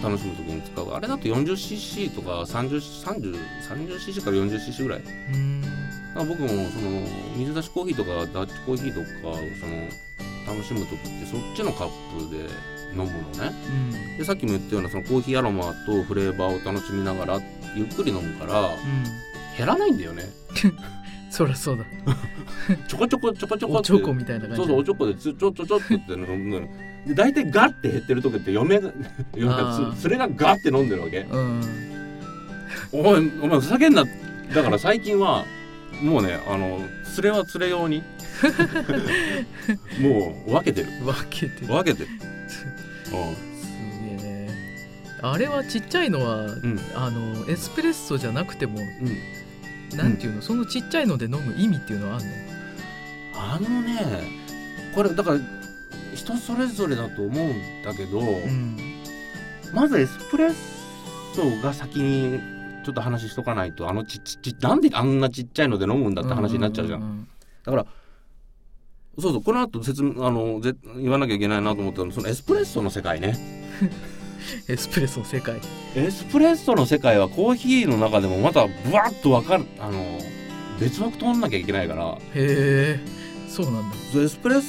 [0.01, 0.93] 楽しむ時に使う。
[0.93, 5.01] あれだと 40cc とか 3030cc から 40cc ぐらい。
[6.15, 7.01] 僕もその
[7.35, 9.07] 水出しコーヒーとかダッチコーヒーとか
[9.59, 11.89] その楽しむ時ってそっちのカッ
[12.27, 12.45] プで
[12.91, 13.11] 飲むの
[13.43, 13.51] ね。
[13.67, 14.17] うん。
[14.17, 17.39] でさっきも言ったようなそのコーヒーアロマとフレーバーを楽しみながら
[17.75, 18.75] ゆっくり飲むからうん。
[19.57, 20.23] 減らないんだよね
[21.29, 21.85] そりゃそうだ。
[22.87, 24.55] ちょこちょこちょこちょこおちょこみたいな感じ。
[24.57, 26.67] そうそうおちょこでつちょちょちょってって飲むの
[27.07, 28.91] で大体ガッて減ってる時って嫁が
[29.35, 31.19] 嫁がそれがガッて飲んでるわけ。
[31.21, 31.61] うん。
[32.91, 34.03] お前お前ふざけんな。
[34.53, 35.45] だから最近は
[36.01, 36.87] もうねあの連
[37.23, 38.03] れは連れ用に。
[40.01, 40.87] もう分けてる。
[41.03, 41.67] 分けてる。
[41.67, 42.07] 分けてる。
[42.49, 42.65] す
[43.05, 44.49] げえね。
[45.21, 46.79] あれはちっちゃいのは、うん。
[46.95, 49.38] あのエスプレッソじゃなくてもうんうん
[49.95, 52.31] なんていうの、そのちっちゃいので飲む意味っていうのはあるの？
[53.33, 54.21] あのね
[54.93, 55.39] これだから
[56.13, 58.77] 人それぞれだと思うんだけど、うん
[59.73, 60.53] まずエスプレッ
[61.35, 62.39] ソが先に
[62.83, 67.01] ちょっと話しとかないとあのちっちちなんであんなちっちゃいので飲むんだって話になっちゃうじゃん。
[67.01, 67.27] ん
[67.63, 67.85] だから
[69.19, 73.37] そうそうこの後説明あのぜ言わなきゃいけないなと思ったのはそのエスプレッソの世界ね。
[74.67, 75.55] エスプレッソの世界。
[75.95, 80.19] エスプレッソの世界はコーヒーの中でもまたブワッと分かるあの
[80.79, 82.15] 別枠取んなきゃいけないから。
[82.15, 82.99] へえ
[83.49, 83.95] そうなんだ。
[84.21, 84.61] エスプレッ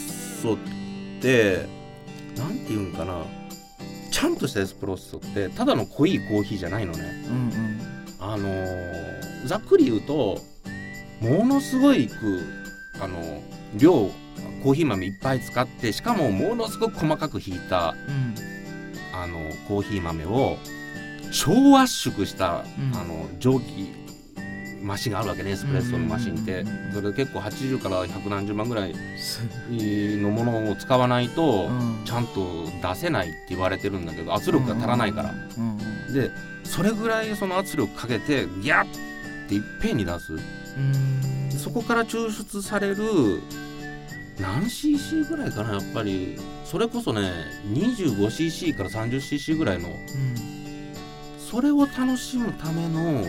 [0.43, 0.57] ソっ
[1.21, 1.67] て
[2.37, 3.23] なんていうんかな。
[4.11, 6.99] ちゃんとしたエスプレッソってただの濃いコーヒーじゃないのね。
[7.29, 7.81] うんうん。
[8.21, 10.39] あのーざっくり言うと
[11.23, 12.43] ものすごいく
[13.01, 13.43] あの
[13.75, 14.11] 量
[14.63, 18.35] コーヒー豆いっぱい使ってしかもものすごく細かくひいたうん
[19.23, 20.57] あのコーヒー豆を
[21.33, 22.97] 超圧縮した、うん。
[22.97, 23.93] あの蒸気
[24.83, 26.65] マシンがあるわけねエスプレッソのマシンって。
[26.93, 29.43] それ結構80から100何十万ぐらいす。
[29.71, 32.03] のものを使わないとうん。
[32.05, 35.35] ちゃんと出せないって言われてるんだけど圧力が足らないから。
[36.13, 36.31] で
[36.65, 38.87] それぐらいその圧力かけてギャッっ
[39.49, 40.33] ていっぺんに出す。
[40.35, 41.51] うん。
[41.59, 43.43] そこから抽出される
[44.41, 46.39] 何 cc ぐらいかなやっぱり
[46.71, 47.33] それこそね
[47.73, 49.97] 25cc から 30cc ぐらいのうん。
[51.51, 53.25] それを楽しむための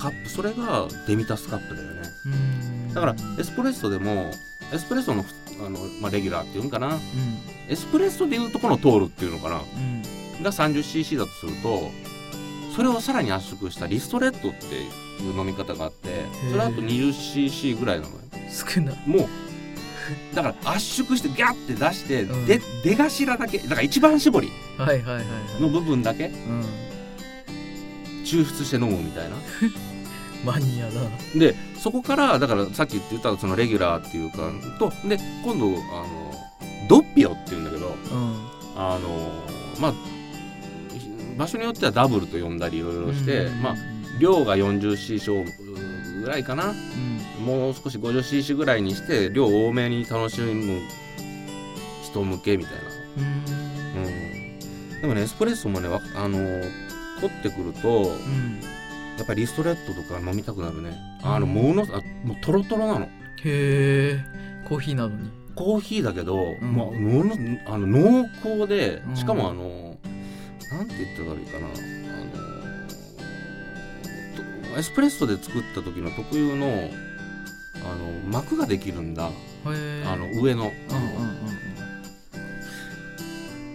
[0.00, 2.02] カップそれがデミタスカップだよね。
[2.26, 2.92] うん。
[2.92, 4.32] だからエスプレッソでも
[4.72, 5.24] エスプレッソの
[5.64, 6.88] あの、まあ、レギュラーっていうんかな。
[6.88, 7.00] うん。
[7.68, 9.60] エスプレッソでいうとこの通るっていうのかな。
[9.60, 10.42] うん。
[10.42, 11.90] が 30cc だとすると
[12.74, 14.74] それをさらに圧縮したリストレットって
[15.22, 18.20] いう飲み方があってそれだと 20cc ぐらいなのよ。
[18.50, 19.28] 少なもう
[20.34, 22.46] だから圧縮してギャッて出して、うん。
[22.46, 23.58] で出頭だけ。
[23.58, 24.50] だから一番搾り
[25.60, 26.26] の部分だけ。
[26.26, 26.64] うん。
[28.24, 29.36] 抽出して飲むみたいな。
[30.44, 31.00] マニアだ
[31.34, 36.32] でそこからだからさっき言ったそのレギュラーっていうかとで今度あの
[36.88, 38.36] ドッピオっていうんだけどうん。
[38.76, 39.42] あの
[39.80, 39.94] まあ
[41.36, 43.76] 場所によってはダブルと呼んだりいろいろして、うんまあ
[44.18, 45.46] 量が 40cc
[46.26, 46.70] ぐらいかな。
[46.70, 47.44] うん。
[47.44, 50.80] もう少し 50cc ぐらいにして量多めに楽しむ
[52.02, 52.80] 人向けみたいな、
[53.96, 54.04] うん。
[54.04, 56.38] うん、でもねエスプレッソもねわあの
[57.20, 58.60] 取ってくるとうん。
[59.16, 60.96] やっぱりリストレットとか飲みたくなるね。
[61.22, 63.04] あのうんものあもうトロトロなの。
[63.04, 63.08] へ
[63.44, 64.24] え
[64.68, 65.30] コーヒーなのに。
[65.54, 66.76] コーヒーだけど、ん。
[66.76, 67.36] まあ、もの
[67.66, 69.16] あの濃厚でうん。
[69.16, 69.96] しかもあの、
[70.72, 71.95] なんて言ったらいいかな
[74.76, 76.90] エスプレッソで作った時の特有の
[77.76, 79.30] あの膜ができるんだ。
[79.64, 79.70] あ
[80.16, 80.64] の上の。
[80.64, 81.56] うんうんうん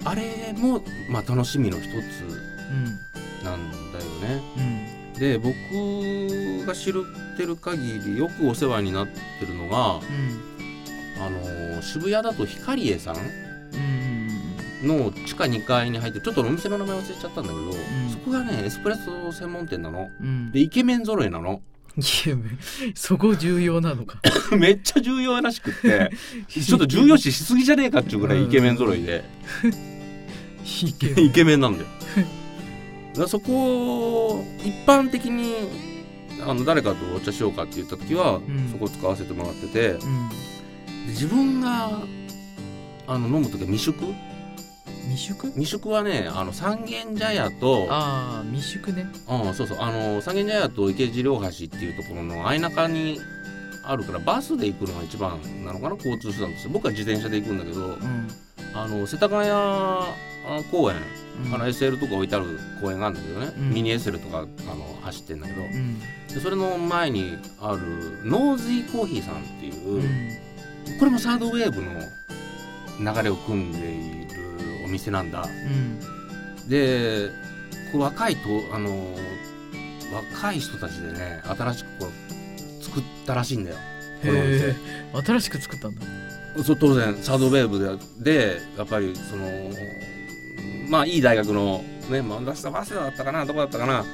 [0.04, 4.06] あれも、まあ、楽しみの一つうんなんだよ
[4.40, 4.42] ね。
[4.58, 5.14] うん。
[5.14, 6.94] で僕が知っ
[7.38, 10.00] てる限りよくお世話になってるのが
[11.24, 13.22] あの渋谷だと光栄さんうん
[14.84, 17.74] の地下2階に入ってるちょっとお店の名前忘れちゃったんだけど、ん。
[18.10, 20.10] そこがねエスプレッソ専門店なの。
[20.20, 20.52] うん。
[20.52, 21.62] でイケメン揃いなの。
[21.98, 22.36] いや
[22.96, 24.20] そこ重要なのか。
[24.58, 26.12] めっちゃ重要らしくって
[26.48, 29.24] ちょっと重要視しすぎじゃねえかっていうぐらいイケメン揃いで、
[30.84, 31.86] いけるイケメンなんだよ。
[33.16, 35.54] だそこを一般的に
[36.48, 38.70] あの誰かとお茶しようかって言った時は、ん。
[38.72, 39.80] そこを使わせてもらってて。
[39.80, 40.30] でうん。
[41.08, 42.00] 自分が
[43.08, 43.98] あの飲む時は未宿
[45.12, 49.08] 未宿未宿はねあの三軒茶屋とああ未宿ね。
[49.28, 49.78] うんそうそう。
[49.80, 53.20] あの三軒茶屋と池尻両橋っていうところの相中に
[53.84, 56.70] あるからバスで行くのが一番なのかな交通手段として。
[56.70, 58.28] 僕は自転車で行くんだけどうん。
[58.74, 60.06] あの世田谷あ
[60.72, 60.98] 公園
[61.46, 61.56] うん。
[61.56, 63.74] あの SL とか置いてある公園があるんだけどね、うん。
[63.74, 64.42] ミニ SL とかあ
[64.76, 65.62] の走ってんだけど。
[65.62, 66.00] うん。
[66.00, 67.80] でそれの前にある
[68.24, 71.00] ノーズイコーヒーさんっていう、うん。
[71.00, 74.31] これもサードウェーブの流れを組んでいるお
[74.92, 75.44] 店なんだ。
[75.44, 75.48] う
[76.66, 76.70] ん。
[76.70, 77.30] で
[77.94, 78.42] 若いと
[78.74, 79.16] あの
[80.34, 83.78] 若い人たちでね新しくこう作ったらしいんだよ。
[84.22, 84.48] このお店。
[84.48, 84.76] へ
[85.14, 86.02] え新しく作ったんだ。
[86.64, 87.80] そう当然サードウェーブ
[88.24, 89.48] ででやっぱりその
[90.90, 94.06] まあいい大学のねまあ早稲田早稲田だったかなどこだったかな。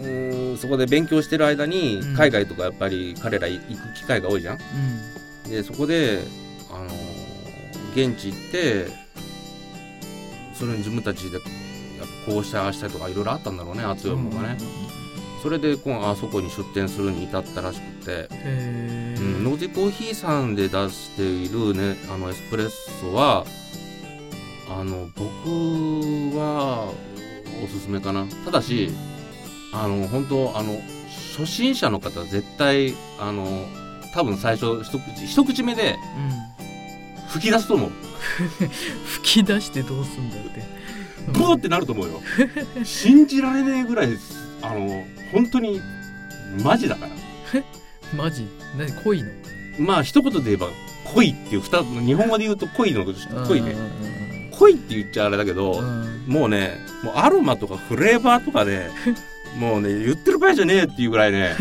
[0.00, 2.16] ーんそこで勉強してる間にうん。
[2.16, 4.58] 海外とかやっぱり彼ら行く機会が多いじゃん。
[5.44, 5.50] うん。
[5.50, 6.20] でそこで、
[6.70, 7.18] あのー
[7.94, 8.86] 現地行って
[10.58, 11.38] それに自分たちで
[12.26, 14.58] こうしたいああしたいとかいろいろあったんだろうね熱い思いがね。
[15.42, 22.68] それでこうあそこに出店するに至ったらしくて、へえ、うん、ノージコーヒーさんで出しているねあのエスプレッ
[23.00, 23.46] ソは
[24.68, 26.92] あの僕は
[27.62, 28.26] おすすめかな。
[28.44, 28.90] ただし
[29.72, 30.80] あの本当あの
[31.36, 33.46] 初心者の方は絶対あの
[34.12, 35.94] 多分最初一口一口目で
[36.57, 36.57] うん、
[37.28, 37.90] 吹き出すと思う。
[39.22, 40.62] 吹き出してどうすんだって。
[41.32, 42.22] ブーってなると思うよ。
[42.84, 44.34] 信じられねえぐらいです。
[44.62, 45.80] あの本当に
[46.62, 47.62] マジだから。
[48.16, 48.46] マジ？
[48.76, 48.90] 何？
[49.04, 49.28] 濃いの？
[49.78, 50.68] まあ一言で言えば
[51.04, 53.04] 恋っていう二つ日本語で言うと恋の
[53.46, 53.76] 恋ねね。
[54.52, 56.24] 恋って言っちゃあれだけど、うん。
[56.26, 58.90] もうねもうアロマとかフレーバーとかね
[59.58, 61.54] もうね言ってる場合じゃねえっていうぐらいね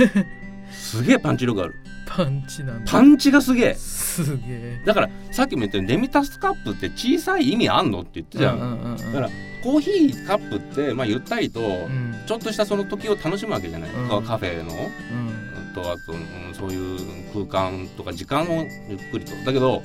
[0.71, 1.75] すげえパンチ力ある
[2.17, 2.91] パンチなんだ。
[2.91, 3.73] パンチがすげえ。
[3.75, 4.81] すげえ。
[4.85, 8.97] だからさっきも言ったようにデミタスカップって小さい意味あんのって言ってたじゃん、うんうんうんうん。
[8.97, 9.29] だから
[9.63, 12.15] コーヒーカップってまあゆったりと、うん。
[12.25, 14.23] ちょっとしたその時を楽しむわけじゃない、うん。
[14.25, 14.73] カフェの。
[14.73, 15.73] うん。
[15.75, 16.99] とあと、うんそういう
[17.33, 19.33] 空間とか時間をゆっくりと。
[19.45, 19.83] だけど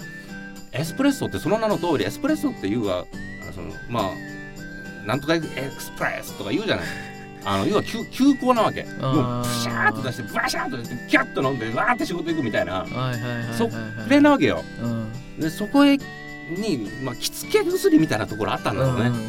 [0.72, 3.04] エスプレッソってその名の通りエスプレッソっていうは
[3.46, 5.46] あそのまあなんとかエク
[5.82, 6.86] スプレスとか言うじゃない
[7.44, 8.82] あの要は急急行なわけ。
[8.82, 9.14] あー。
[9.14, 12.80] もうプシャーっと出してバシャーっと出してキャッと飲んでわーって仕事行くみたいな。
[12.80, 13.74] はいはいはいはいはいそこ
[14.08, 14.62] れなわけよ。
[14.82, 15.12] うん。
[15.38, 19.22] でそこへに、まあ、着付け薬みたいなところあったんだろうね、うんうんうん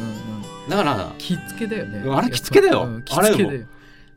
[0.64, 0.70] うん。
[0.70, 2.10] だから着付けだよね。
[2.10, 2.84] あれ着付けだよ。
[2.84, 3.66] うん着付けだよ。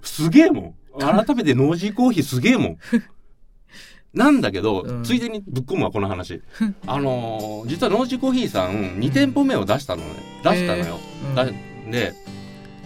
[0.01, 0.75] すげえもん。
[0.99, 2.77] 改めてノージーコーヒーすげえもん。
[4.13, 5.03] なんだけど、うん。
[5.03, 6.41] ついでにぶっ込むわこの話。
[6.87, 10.09] あのー実はノージーコーヒーさん2店舗目を出したのね。
[10.43, 11.35] 出したのよ、うん。
[11.35, 12.13] だで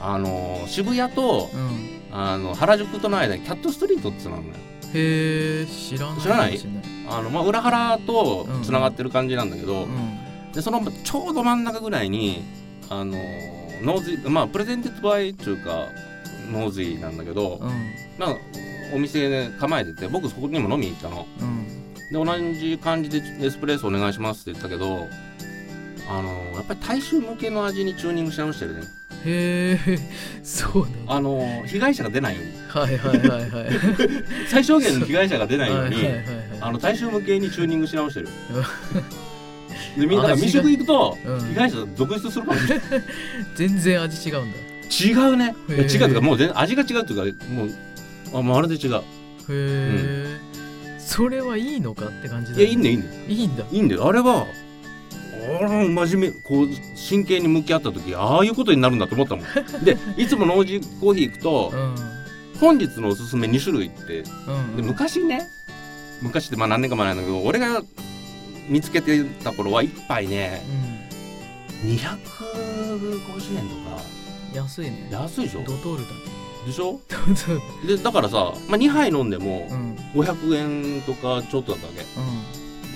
[0.02, 2.02] あのー渋谷とうん。
[2.14, 4.56] あの原宿との間にキャットストリートってのあるのよ。
[4.93, 6.60] へえ知らない知らない？
[7.10, 10.52] あの、まあ、裏原とつながってる感じなんだけど、うん。
[10.52, 12.43] でそのちょうど真ん中ぐらいに
[12.89, 15.86] あのーノージーまあ presented by っていうか
[16.52, 17.70] ノージーなんだけど、うん。
[18.18, 18.36] まあ
[18.93, 21.26] お店で構えてて僕そこにも飲みに行ったの。
[21.39, 21.93] うん。
[22.12, 25.08] で同じ感じでエスプレッソお願いしますって言ったけど
[26.10, 28.82] あのやっぱり大衆向けの味にチューニングし直してるね
[29.26, 29.99] へえ
[30.43, 31.13] そうなんだ。
[31.15, 32.51] あ の被害者が出ないように。
[32.67, 33.69] はいはいはいはい。
[34.47, 36.26] 最小限の被害者が出ないようにはいはいはいはい。
[36.61, 38.30] あの大衆向けにチューニングし直してる。
[39.95, 41.39] う んでみんな未食行くとうん。
[41.49, 42.84] 被害者続出するかもしれない
[43.55, 44.57] 全然味違うんだ。
[44.89, 45.55] 違うね。
[45.69, 47.69] 違うというかもう全然味が違うというかもう
[48.34, 48.95] あまるで違う。
[48.95, 49.01] へ
[49.49, 50.38] え、
[50.99, 53.13] それはいいのかって感じだいやいいんだよいいんだよ。
[53.30, 53.65] いいんだ。
[53.72, 54.07] いいんだよ。
[54.07, 54.45] あれはあ
[55.42, 59.46] ら真面目こう真剣に向き合った時ああいうことになるんだと思ったもん。
[59.84, 61.96] でいつもノージーコーヒー行くとうん。
[62.60, 65.48] 本日のおすすめ2種類ってうんで昔ね
[66.22, 67.82] 昔ってまあ何年か前なんだけど俺が
[68.70, 70.62] 見つけてた頃は1杯ね
[71.84, 71.98] 250
[73.58, 73.96] 円とか。
[73.96, 74.22] うん
[74.54, 75.08] 安いね。
[75.10, 75.64] 安いでしょ？
[75.66, 76.10] ドトールだ
[76.68, 77.00] でしょ？
[77.88, 79.96] でだからさ、まあ、2杯飲んでもうん。
[80.14, 80.56] 500
[80.98, 82.02] 円とかちょっとだったわけ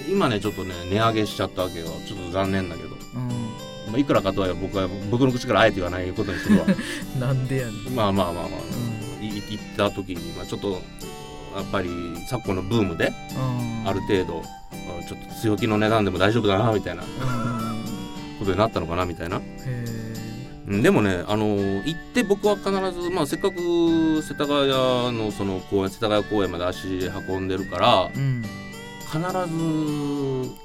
[0.10, 1.88] 今ねちょっとね値上げしちゃったわけよ。
[2.08, 3.28] ちょっと残念だけど、うん。
[3.30, 6.66] まあ、いくらかとは僕は僕の口からあえて言わないことにするわ。
[6.66, 6.70] う
[7.18, 7.96] んなんでやねん。
[7.96, 8.60] まあまあまあまあ、
[9.22, 11.90] うい行った時に、まあ、ちょっとやっぱり
[12.30, 13.88] 昨今のブームでうん。
[13.88, 17.04] ある程度あちょっと強気の値段でも大丈夫だなみたいな。
[17.04, 17.66] うん。
[18.40, 19.42] ことになったのかなみたいな、
[20.68, 24.68] でもねあの行って僕は必ず、まあ、せっかく世田谷
[25.18, 26.88] のその公園世田谷公園まで足
[27.30, 28.44] 運んでるからうん
[29.06, 29.24] 必ず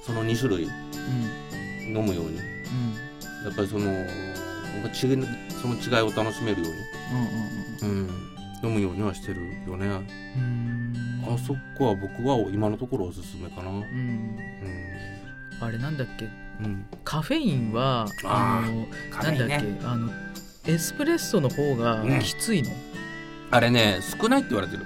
[0.04, 1.96] その2種類うん。
[1.96, 2.38] 飲むように。
[3.44, 3.90] やっぱりその
[4.92, 6.68] ちその違いを楽しめるよ
[7.82, 8.08] うに、うん、
[8.62, 10.94] 飲むようにはしてるよね、うん。
[11.24, 13.70] うんあそこは僕は今のところおすすめかな。
[13.70, 13.76] うん。
[13.76, 14.38] うん。
[15.60, 16.26] あれなんだっけ？
[16.62, 16.86] うん。
[17.04, 19.56] カフェインはあのカなんだっけ？
[19.84, 20.10] あの
[20.66, 22.70] エスプレッソの方がうんきついの、
[23.50, 24.84] あれね少ないって言われてる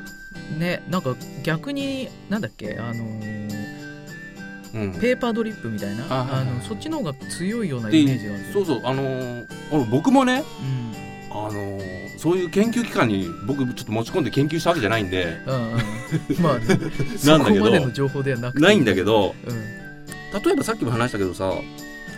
[0.58, 3.54] ねなんか逆になんだっけあのー
[4.74, 4.92] うん。
[5.00, 11.30] ペーパードリップみたいなあのそっちの方が強いようなでイメージがあるそうそうあのーあの僕もねうん。
[11.30, 15.36] あのーそういう研究機関に僕ちょっと持ち込んで研究したわけじゃないんで。
[15.46, 16.42] うんうん。
[16.42, 16.66] まあ、 ね、
[17.26, 17.64] なんだけど。
[17.64, 18.64] そこまでの情報ではなくて。
[18.64, 20.42] ないんだけどうん。
[20.42, 21.52] 例えばさっきも話したけどさ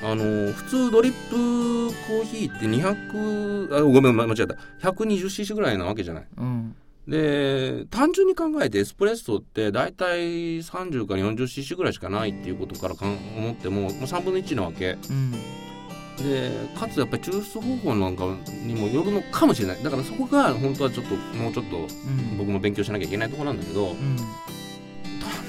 [0.03, 4.55] あのー普通ドリップコーヒーって200あごめん間違えた。
[4.91, 6.24] 120cc ぐらいなわけじゃない。
[6.39, 6.74] うん
[7.09, 14.98] で単純に考えてエスプレッソって大体30から 40cc ぐらいしかないっていうことからかん思ってももう3分の1なわけ。
[15.09, 15.32] うん。
[16.16, 18.24] でかつやっぱり抽出方法なんか
[18.64, 19.84] にもよるのかもしれない。
[19.84, 22.38] だからそこが本当はちょっともうちょっとうん。
[22.38, 24.16] 僕も勉強しなきゃいけないところなんだけどうん。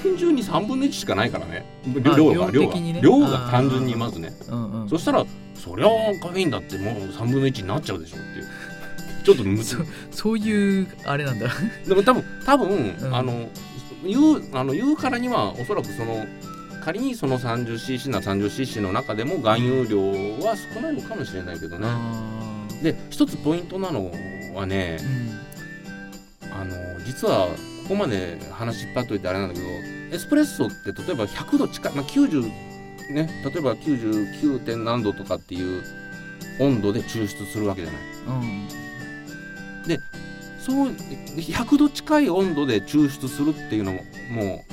[0.02, 1.64] 単純に3分の1しかないからね。
[1.84, 3.00] あ量が量がね。
[3.02, 4.32] 量が単純にまずね。
[4.48, 4.88] うんうん。
[4.88, 5.24] そしたら
[5.56, 5.88] そりゃ
[6.20, 8.46] カフェインだってもう3分の1になっちゃうでしょっていう
[9.28, 9.76] ちょっとむず
[10.10, 11.48] そそういうあれなんだ。
[11.86, 13.14] でも多分多分、うん。
[13.14, 13.50] あの
[14.02, 16.24] 言うあの言うからにはおそらくその
[16.82, 20.00] 仮にその 30cc な 30cc の中でも含有量
[20.46, 21.88] は少ないのかもしれないけどね。
[22.82, 24.10] で一つポイントなの
[24.54, 24.96] はね
[26.42, 26.50] うん。
[26.50, 26.74] あの
[27.04, 27.48] 実は
[27.82, 29.66] ここまで話引っ張っといてあれなんだけど
[30.10, 32.42] エスプレッソって例えば100度近い、まあ、90
[33.12, 34.64] ね例えば 99.
[34.64, 35.82] 点何度とかっていう
[36.60, 38.02] 温度で抽出するわけじゃない。
[38.28, 38.87] うん
[40.60, 44.48] そう100度近い温度で抽出するっていうのももうん。
[44.48, 44.64] う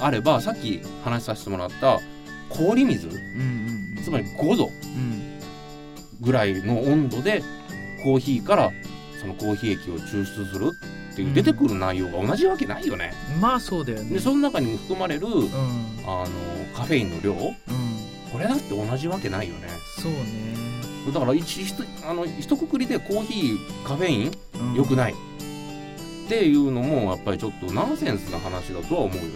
[0.00, 2.00] あればさっき話させてもらった
[2.48, 3.08] 氷水。
[3.08, 4.66] うんうんつまり5度。
[4.66, 5.40] うん。
[6.20, 7.42] ぐらいの温度で
[8.02, 8.72] コーヒーから
[9.20, 10.70] そのコーヒー液を抽出する
[11.12, 13.12] っていう出てくる内容が同じわけないよね。
[13.40, 14.10] まあそうだよね。
[14.10, 15.50] でその中に含まれるうん。
[16.06, 16.26] あの
[16.74, 17.32] カフェインの量。
[17.32, 17.58] うん。
[18.32, 19.68] これだって同じわけないよね。
[20.00, 20.67] そうね
[21.12, 24.74] だから一一あの一括りでコーヒーカフェインうん。
[24.74, 25.12] 良くない。
[25.12, 29.28] っていうのもやっぱりちょっとナンセンスな話だとは思うよね。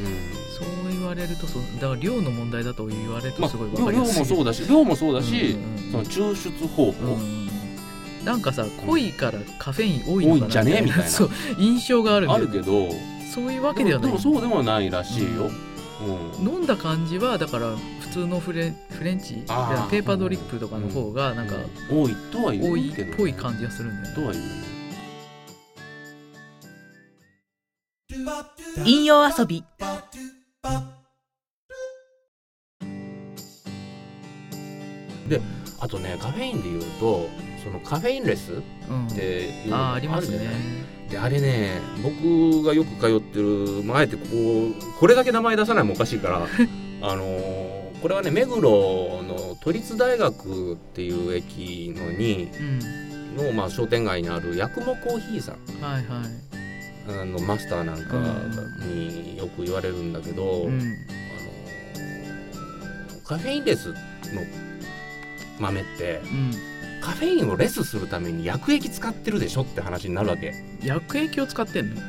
[0.00, 0.06] うん。
[0.06, 0.30] うん。
[0.60, 7.50] そう言われるとそうだから量の問題だと言われるまあとすごいわかりやすい、量もそうだし量もそうだし、うんその抽出方法、うん
[8.24, 11.04] なんかさ濃いからカフェイン多いのかな多いんじゃねえみたいな。
[11.08, 12.90] そう印象があるんだあよるけど
[13.34, 14.10] そういうわけではない。
[14.10, 15.46] でもそうでもないらしいよ。
[15.46, 15.69] うん
[16.38, 19.90] 飲んだ感じはだから普通のフレフレンチあー。
[19.90, 21.56] ペーパードリップとかの方がなんか
[21.90, 24.14] 多いとは言多いうけど、っぽい感じがするんだよね。
[24.14, 24.50] とは言うね
[28.84, 29.64] 引用遊び。
[35.82, 37.28] あとねカフェインで言うと
[37.64, 38.54] そのカフェインレスっ
[38.90, 39.08] うん。
[39.08, 40.60] ていうのがありますねるじゃない。
[41.10, 46.36] であれね僕がよく通ってる、まあ、あえてこうこれだけ名前出さないもおかしいから
[47.02, 53.46] あのーこれはね目黒の都立大学っていう駅のにうん。
[53.46, 55.56] の、まあ、商店街にある八雲コーヒーさん。
[55.84, 57.20] はいはい。
[57.20, 58.16] あのマスターなんか
[58.86, 60.80] によく言われるんだけど、うん。
[60.80, 60.82] あ
[63.14, 63.94] のカフェインレスの
[65.58, 66.50] 豆ってうん
[67.00, 70.54] カフェインをレスするために薬液使ってるでしょって話になるわけ。
[70.82, 72.00] 薬液を使ってんの？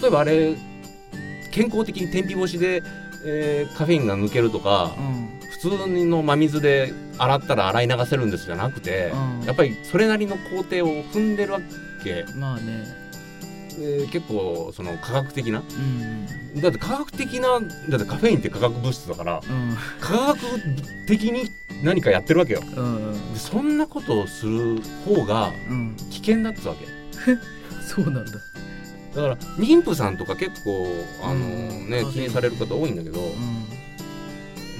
[0.00, 0.56] 例えばあれ
[1.50, 2.82] 健康的に天日干しで、
[3.24, 5.28] えーカフェインが抜けるとかうん。
[5.50, 9.46] 普通の真水で洗ったら洗い流せるんですじゃなくて、うん。
[9.46, 11.60] やっぱりそれなりの工程を踏んでるわ
[12.02, 13.01] け、まあね
[13.78, 15.60] えー結構その科学的な？
[15.60, 15.62] う
[16.58, 16.60] ん。
[16.60, 19.76] だって科学的なだってカフェインって化学物質だからうん。
[20.00, 20.38] 科学
[21.08, 21.50] 的に
[21.82, 22.60] 何かやってるわけよ。
[22.62, 25.96] うんでそんなことをする方がうん。
[26.10, 26.86] 危険だっつうわけ。
[27.86, 28.32] そうなんだ。
[29.14, 30.86] だから妊婦さんとか結構
[31.22, 31.90] あのうん。
[31.90, 33.20] ね、カフェイン気にされる方多いんだけど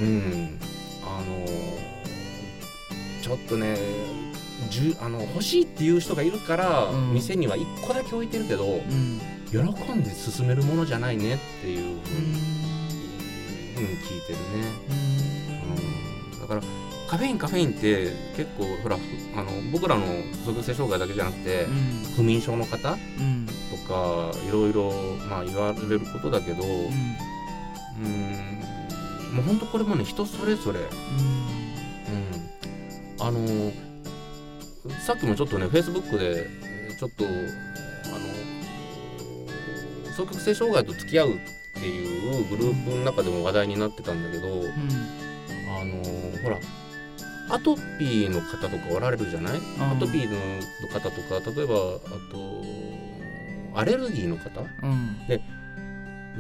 [0.01, 0.07] うん。
[0.07, 0.59] うん。
[1.05, 1.47] あの
[3.23, 3.77] ちょっとね
[5.01, 7.15] あの欲しいっていう人がいるから、うん。
[7.15, 9.21] 店には1個だけ置いてるけどうん。
[9.51, 9.59] 喜
[9.93, 12.27] んで進めるものじゃないねっていうふうに
[13.77, 13.85] うん。
[13.85, 14.45] 聞いてるね、
[16.33, 16.63] うん、だから
[17.09, 18.97] カフェインカフェインって結構ほら
[19.37, 20.07] あの僕らの
[20.45, 22.15] 不足性障害だけじゃなくてうん。
[22.17, 23.47] 不眠症の方うん。
[23.47, 23.53] と
[23.89, 24.93] かいろいろ
[25.29, 26.73] まあ言われることだけどうん。
[28.05, 28.63] うん。
[29.35, 30.87] もうほんとこれもね人それぞれ、うん、
[33.19, 33.73] あの
[35.01, 37.35] さっきもちょっとねフェイスブックでえーちょっとあの
[40.11, 41.39] 双極性障害と付き合うっ
[41.75, 44.69] ていうグループの中でも話題になってたんだけど、うん。
[44.69, 46.03] あの
[46.43, 46.59] ほら
[47.51, 50.39] アトピーの方とかおられるじゃない、あーアトピーの
[50.89, 51.79] 方とか例えばあ
[52.31, 54.61] とアレルギーの方？
[54.61, 55.27] うん。
[55.27, 55.41] で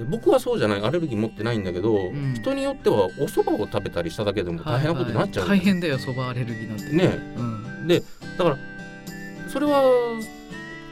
[0.09, 2.34] 僕はそうじゃないアレルギー持ってないんだけど、ん。
[2.34, 5.66] 人によってはお蕎麦を食べたりしただけでも大変なことになっちゃう、はいはい。
[5.66, 6.84] 大変だよそばアレルギーなんて。
[6.84, 7.05] ね。
[7.36, 7.86] うん。
[7.88, 8.03] で
[8.39, 8.59] だから
[9.49, 9.83] それは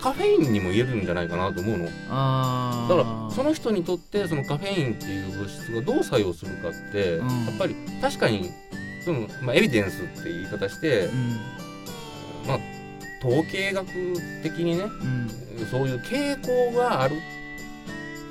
[0.01, 1.85] カフェインにも言えるんじゃないかなと思うの。
[1.85, 7.47] だからその人にとってそのカフェインっていう物質がどう作用するかって、うん。
[7.47, 8.51] やっぱり確かに
[9.05, 11.31] その、まあ、エビデンスって言い方して、うん。
[12.47, 12.59] まあ
[13.23, 13.87] 統計学
[14.43, 14.85] 的にね
[15.59, 15.67] うん。
[15.71, 17.17] そういう傾向がある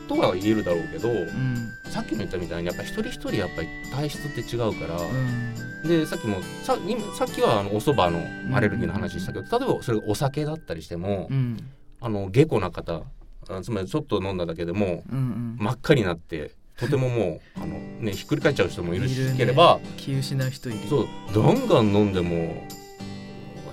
[0.08, 1.72] とは言えるだろうけど、うん。
[1.92, 8.12] さっきも言ったみたいにやっぱ一人一人やっぱり体質って違うから、うんでさっきもさ今さっきはあのお蕎麦
[8.50, 11.58] のアレルギーの話したけど、例えばそれがお酒だったりしても、うん。
[12.02, 13.02] あの下戸な方
[13.50, 15.58] あつまりちょっと飲んだだけでもうんうん。
[15.60, 20.88] 真っ赤になってとてももうあの、ね、ひっくり返っちゃう人もいるしねければ気失う人いる。
[20.88, 22.64] そうガンガン飲んでも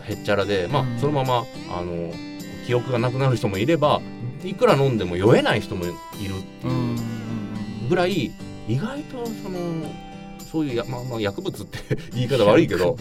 [0.04, 0.98] へっちゃらで、まあうん。
[0.98, 2.12] そのままあの
[2.66, 4.00] 記憶がなくなる人もいれば
[4.44, 6.34] いくら飲んでも酔えない人もいるっていう
[6.64, 6.96] うん。
[7.88, 8.32] ぐらい
[8.68, 9.58] 意外とその
[10.56, 11.78] そういうや、まあ、まあ薬物って
[12.14, 12.96] 言い方悪いけど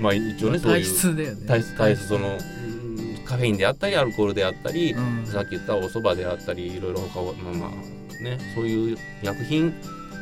[0.00, 1.46] まあ一応ねそう体いう質だよね。
[1.46, 2.08] 体質体質。
[2.08, 5.26] そのうんカフェインであったりアルコールであったり、うん。
[5.26, 9.72] さっき言ったお蕎麦であったりいろいろ他はまあまあねそういう薬品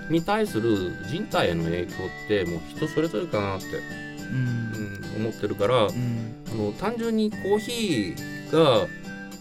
[0.08, 5.16] に対する人体への影響ってもう人それぞれかなって、うん。
[5.16, 6.34] うん、思ってるから、うん。
[6.52, 8.86] あの単純にコーヒーが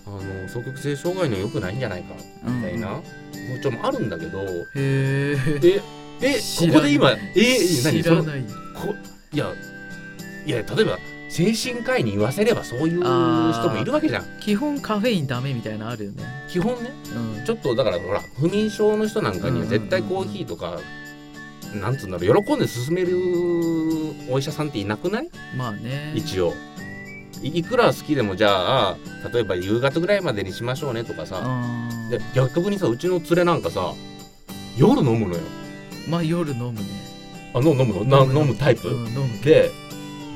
[0.07, 2.99] あの双極性障害には良くないんじゃないかみたいな
[3.33, 4.39] 風潮もあるんだけど、
[4.75, 5.35] へ
[6.21, 7.17] えここで今え
[7.83, 8.43] 何その知らない。
[8.75, 8.95] こ
[9.33, 9.53] いや
[10.45, 10.97] いや例えば
[11.29, 14.25] 精神科医に言わせればそういう人もいるわけじゃん。
[14.41, 16.23] 基本カフェインダメみたいなのあるよね。
[16.49, 16.91] 基本ね。
[17.37, 17.45] うん。
[17.45, 20.79] ちょっとだからほら不眠症の人なんかには絶対コーヒーとか、
[21.73, 23.17] なんつうんだろう喜んで勧める
[24.29, 25.29] お医者さんっていなくない？
[25.55, 26.11] まあね。
[26.15, 26.53] 一応。
[27.43, 28.97] いいくら好きでもじゃあ
[29.33, 32.09] 例えば夕方ぐらいまでにしましょうねとかさ、うん。
[32.09, 33.93] で逆にさうちの連れなんかさ
[34.77, 35.41] 夜飲むのよ
[36.07, 36.79] まあ夜飲むね。
[37.53, 38.25] あの飲むの？
[38.25, 39.71] な飲むタイプ、うん飲むけで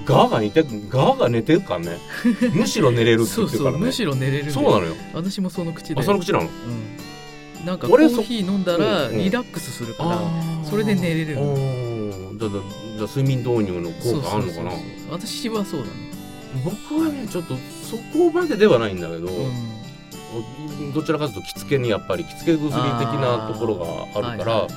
[0.06, 1.98] ガーが寝てガーが寝てるからね。
[2.54, 3.80] むしろ寝れるってそう言ってるからね。
[3.80, 4.94] そうむしろ寝れるそうなのよ。
[5.14, 6.00] 私もその口で。
[6.00, 6.46] あその口なの？
[6.46, 7.66] うん。
[7.66, 10.66] なんかコーヒー飲んだらリラックスするからー。
[10.70, 11.36] それで寝れる
[12.38, 12.52] じゃあ
[12.98, 14.72] じゃ睡眠導入の効果あるのかな？
[14.72, 15.20] そうそうそう。
[15.20, 15.92] 私はそうだね。
[16.64, 17.56] 僕はねちょっと
[17.90, 20.94] そこまでではないんだけど、うん。
[20.94, 22.74] どちらかというと着付けにやっぱり着付け薬的
[23.20, 23.76] なところ
[24.14, 24.70] があるからあーはい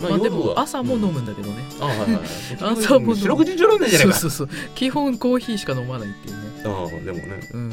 [0.00, 1.64] まあでも朝も飲むむんだけどね。
[1.80, 2.22] あはいはいはい。
[2.60, 3.16] 朝も飲む。
[3.16, 4.14] 四六時中飲んでんじゃないか。
[4.14, 4.56] そうそうそう。
[4.74, 6.42] 基本コーヒーしか飲まないっていうね。
[6.64, 7.40] ああでもね。
[7.52, 7.72] うん。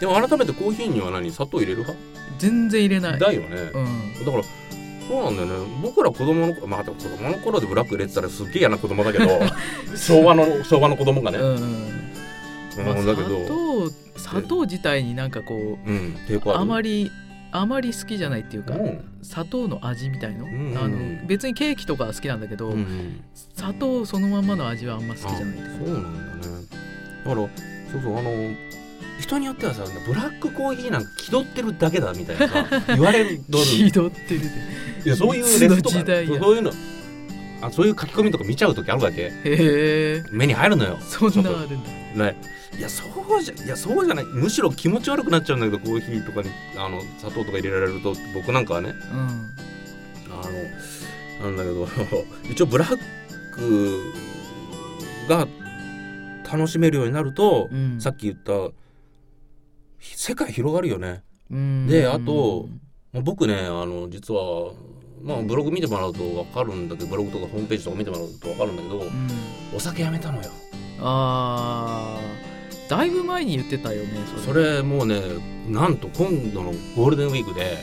[0.00, 1.32] でも改めてコーヒーには何？
[1.32, 1.98] 砂糖入れる派、
[2.38, 3.18] 全然入れない。
[3.18, 4.24] だよね、うん。
[4.24, 4.44] だから
[5.08, 5.54] そうなんだよね。
[5.82, 9.26] 僕ら子供の頃まあでも子供の頃でブラック入れてたらすっげえ嫌な子供だけど
[9.96, 13.46] 昭和の昭和の子供がね、うんうんまあうん、だけど。
[13.46, 16.60] 砂糖砂糖自体になんかこううん抵抗ある。
[16.60, 17.10] あまり
[17.60, 19.04] あまり好きじゃないっていうか、うん。
[19.22, 20.78] 砂糖の味みたいの,、んうんうん。
[20.78, 23.20] あの別にケーキとかは好きなんだけど、うんうん。
[23.54, 26.54] 砂糖そのまんまの味はあんま好きじゃないあそうなんだね。
[27.24, 27.48] だから
[27.92, 28.30] そうそうあの
[29.20, 34.46] 人によってはさブラックコーヒーなんか気取ってるだけだみたいなさ 言われる気取ってるで
[35.06, 36.02] いやそういうレスとかそ
[36.52, 36.72] ういうの。
[37.62, 39.22] あそういう書き込みとか見ちゃう時あるわけ。
[39.22, 40.98] へえ目に入るのよ。
[41.00, 41.82] そんなあるん
[42.18, 42.24] だ。
[42.32, 42.36] ね
[42.78, 44.24] いやそうじゃいやそうじゃない。
[44.24, 46.50] むしろ気持ち悪くなっちゃうんだけどコーヒーとかに。
[46.76, 48.90] あの砂糖とか入れられると僕なんかはね。
[48.90, 49.18] うん。
[49.18, 49.30] あ
[51.40, 51.88] のなんだけど
[52.50, 52.98] 一応ブラッ
[53.54, 54.12] ク
[55.28, 55.48] が
[56.50, 58.00] 楽しめるようになると、うん。
[58.00, 58.52] さっき言った
[59.98, 61.22] 世界広がるよね。
[61.50, 61.86] うん。
[61.86, 62.68] であと
[63.12, 64.72] まあ僕ねあの実は
[65.22, 69.28] まあブログ見てもらうと分かるんだけどブログとかホームページとか見てもらうと分かるんだけど、うん。
[69.74, 70.50] お酒やめたのよ。
[71.00, 72.45] あー
[72.88, 74.10] だいぶ前に言ってたよね
[74.44, 74.82] それ。
[74.82, 75.20] もうね
[75.68, 77.78] なんと今度のゴールデンウィークで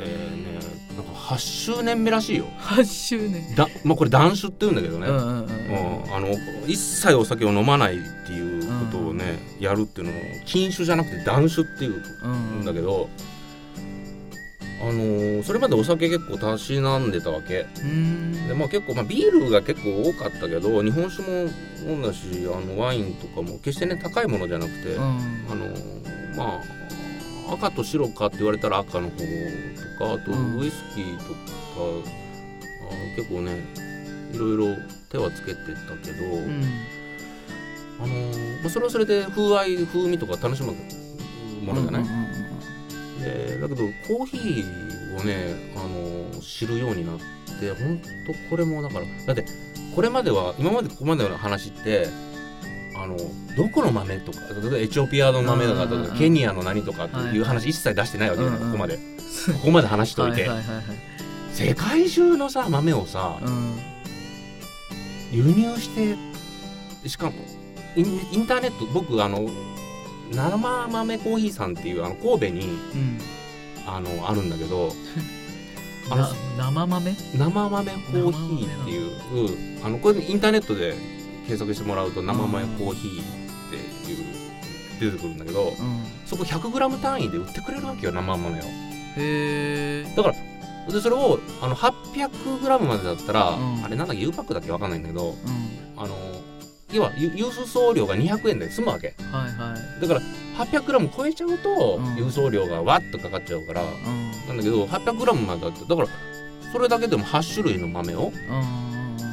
[0.00, 0.52] えーね
[0.96, 2.46] なんか8周年目らしいよ。
[2.60, 3.54] 8周年。
[3.54, 6.04] だまあこれ断酒って言うんだけどね、うんうんうんうん。
[6.04, 6.28] うん、あの
[6.66, 10.14] 一切お酒を飲まないっていうことをね、やるっていうのを
[10.44, 12.00] 禁酒じゃなくて断酒っていう
[12.62, 13.08] んだけど、
[14.80, 17.66] あのーそれまでお酒結構たしなんでたわけ。
[17.82, 18.48] うん。
[18.48, 21.50] で、まあ、結構、まあ、ビールが結構多かったけど日本酒も
[21.86, 25.02] 飲んだしあのワインとかも決してね高いものじゃなくて、うん。
[25.02, 26.60] あのーま
[27.48, 29.22] あ赤と白かって言われたら赤の方と
[29.98, 30.58] かあとうん。
[30.60, 31.30] ウイスキーとか、
[32.90, 33.58] あ結構ね
[34.32, 34.76] いろいろ
[35.10, 36.64] 手はつけてたけど、うん。
[38.00, 40.72] あのーまあ、それはそれで風合い風味とか楽しむ
[41.62, 42.29] ものじゃない、うんうんうん
[43.20, 47.18] でだけどコーヒーをね、あのー知るようになっ
[47.60, 49.44] て本当これもだからだって
[49.94, 52.06] これまでは今までここまでの話って
[52.96, 53.16] あの
[53.56, 58.98] どこの豆とか例えばエチオピアの豆とかケニアの何とかっていう話一切出してないわけじここまで。
[59.52, 60.84] ここまで話しといて、はいはいはいはい
[61.52, 63.78] 世界中のさ豆をさうん。
[65.32, 66.16] 輸入して
[67.08, 67.32] しかも
[67.96, 69.48] インターネット僕あの
[70.30, 72.60] 生豆コーヒーさんっていうあの神戸に
[72.94, 73.18] うん
[73.86, 74.92] あのあるんだけど
[76.10, 77.12] あのな生豆？
[77.34, 80.94] 生豆コーヒーっていうあのこれインターネットで
[81.46, 83.24] 検索してもらうと生豆コーヒーっ
[83.70, 83.76] て
[84.10, 84.24] いう
[85.00, 85.74] 出てくるんだけどうん。
[86.26, 88.62] そこ 100g 単位で売ってくれるわけよ生豆を。
[88.62, 88.64] へ
[89.16, 90.34] えだから
[90.92, 93.84] でそれをあの 800g までだったら、うん。
[93.84, 95.36] あれなんだっけ U パックだっけわかんないんだけどうん。
[95.96, 96.16] あの
[96.92, 99.14] 要はゆ郵送料が200円で済むわけ。
[99.32, 99.49] はいはい
[100.00, 100.20] だから
[100.64, 102.04] 800g 超えちゃうとうん。
[102.16, 104.30] 郵送料がわっとかかっちゃうから、うん。
[104.48, 106.08] なんだけど 800g までだってだから
[106.72, 108.32] それだけでも8種類の豆を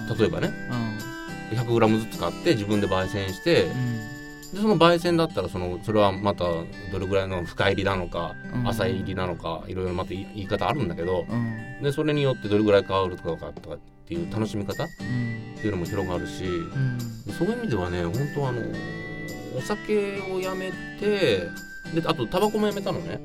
[0.09, 0.17] うん。
[0.17, 0.49] 例えばね
[1.51, 1.57] うん。
[1.57, 3.97] 100g ずつ買って自分で焙煎してうん。
[4.53, 6.65] でその焙煎だったらそのそれはまたど
[6.99, 8.67] れぐらいの深入りなのかうん。
[8.67, 11.83] 浅入りなのかいろいろまた言い方あるんだけどうん。
[11.83, 16.97] でそれによってどれぐらい変わるとかとかっていう楽しみ方っうんていうのも広がるしうん。
[17.37, 18.61] そういう意味ではね本当あの
[19.57, 21.49] お酒をやめて
[21.93, 23.19] であとタバコもやめたのね。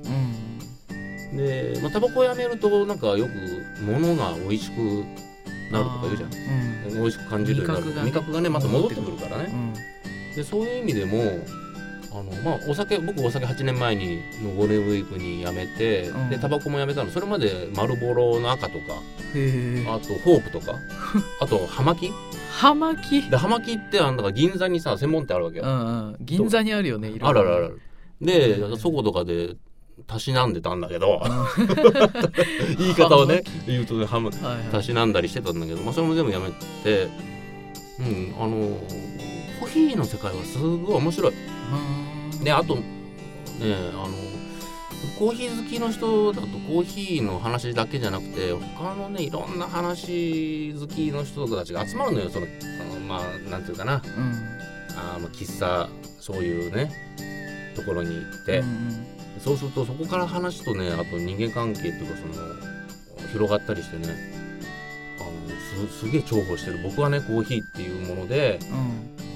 [1.30, 1.36] うん。
[1.36, 3.32] で、まあ、タバコをやめるとなんかよく
[3.84, 5.04] 物が美味しく
[5.72, 6.30] なるとか言うじゃん。
[6.90, 6.94] うん。
[6.94, 8.06] 美味しく感じるようになる。
[8.06, 8.48] 味覚がね。
[8.48, 9.50] また戻ってくるからね。
[9.52, 9.74] うん。
[10.36, 11.22] でそういう意味でも
[12.12, 16.30] あのまあお酒僕お酒8年前にのゴールデンウィークにやめて、うん。
[16.30, 17.10] でタバコもやめたの。
[17.10, 20.76] それまで丸ボロの赤とかあとホープとか
[21.40, 22.12] あと葉巻
[22.53, 23.30] 葉巻？
[23.30, 25.82] で葉巻ってあのだから銀座にさ専門店あるわけよ、うんう
[26.12, 26.16] ん。
[26.20, 27.28] 銀座にあるよねいろいろ。
[27.28, 27.80] あるあるある。
[28.20, 29.57] でうんそことかで
[30.07, 31.22] たしなんでたんだけど。
[31.24, 31.66] うん。
[32.78, 34.70] 言い方をね 言うとねはいはい。
[34.70, 36.50] たしなんだりしてたんだけど、まあ、それも全部やめ
[36.84, 37.09] て
[37.98, 38.78] うんあの
[39.61, 41.32] コーヒーの世界はすごい面白い。
[42.36, 42.44] うん。
[42.44, 42.82] であとね
[43.62, 44.09] あの
[45.18, 52.30] コーヒー好きの人だとコーヒーの話だけじゃなくて他のねいろんな話好きの人たちが集まるのよ。
[52.30, 54.03] そのあのまあなんていうかな。
[54.05, 54.53] うん。
[54.96, 55.88] あの喫茶
[56.20, 56.90] そういうね
[57.74, 59.07] ところに行って、うん
[59.38, 64.14] そうするとそこから話とねあと人間関係っていうかその広がったりしてね。
[65.18, 66.78] あのすすげえ重宝してる。
[66.84, 68.91] 僕はねコーヒーっていうものでうん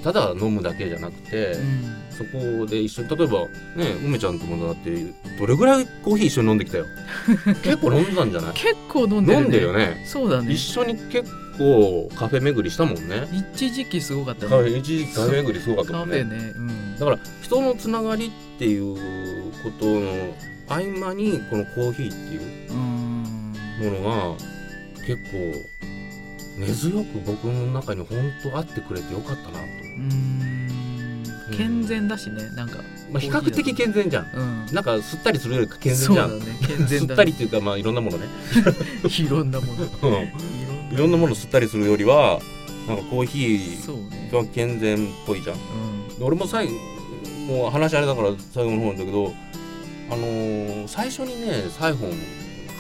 [0.06, 1.96] ただ飲むだけじゃなくて、うん。
[2.10, 2.24] そ
[2.60, 3.48] こで一緒に例えばね
[4.04, 4.90] 梅ちゃんともだって
[5.38, 6.86] どれぐらいコーヒー一緒に飲んできたよ。
[7.64, 8.54] 結構飲んでたんじゃない？
[8.54, 9.42] 結構飲んでるね。
[9.42, 10.04] 飲んでるよね。
[10.06, 10.52] そうだね。
[10.54, 11.28] 一緒に結
[11.58, 13.26] 構カフェ巡りしたもんね。
[13.52, 14.52] 一時期すごかったね。
[14.54, 16.22] ェ一時期カフェ巡りすごかったカもんね。
[16.22, 16.52] ね。
[16.56, 16.96] うん。
[16.98, 18.94] だから人のつながりっていう
[19.64, 20.34] ことの
[20.68, 22.40] 合間にこのコーヒーっていう
[22.70, 23.52] うん。
[23.80, 25.38] ものが結構
[26.58, 31.56] 根強く僕の中に本当あってくれてよかったなと、うん。
[31.56, 32.78] 健全だしねなんか。
[33.10, 34.30] まあ、比較的健全じゃん。
[34.34, 34.74] うん。
[34.74, 36.96] なんか吸ったりするより健全じゃん、ね 健全だね。
[37.10, 38.26] 吸ったりっていうかまあいろんなものね。
[39.06, 39.84] いろんなもの。
[40.10, 40.12] う
[40.92, 40.94] ん。
[40.94, 42.40] いろんなもの吸ったりするよりは
[42.88, 45.56] なんかコーヒーが健全っぽいじゃん。
[45.56, 45.58] う
[46.14, 46.18] ん。
[46.18, 46.72] で俺も最後
[47.46, 49.32] もう話あれだから最後の方なんだけど
[50.10, 52.18] あのー最初にねサイフォン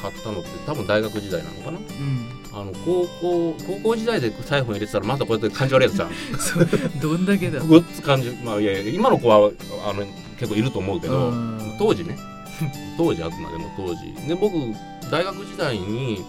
[0.02, 1.78] 買ったのって多分大学時代なのかな？
[1.78, 6.10] うんあの高校高校時代でサイフォン入れてたらまたこうやって感じ悪いやつじゃん。
[7.02, 7.60] どんだけだ。
[7.60, 9.50] ごっつ感じまあいやいや今の子は
[9.86, 10.06] あの
[10.38, 11.76] 結構いると思うけどうん。
[11.78, 12.16] 当時ね。
[12.96, 14.26] 当時あくまでも当時。
[14.26, 14.54] で僕
[15.10, 16.24] 大学時代に、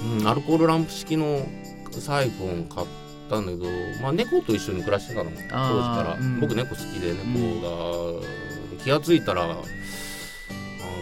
[0.00, 0.18] うん。
[0.20, 1.44] うん、アルコールランプ式の
[1.90, 2.86] サイフォン買っ
[3.28, 3.64] たんだけど、
[4.00, 6.38] まあ、猫と一緒に暮らしてたの当時から、うん。
[6.38, 9.56] 僕猫好きで猫が、気がついたらあ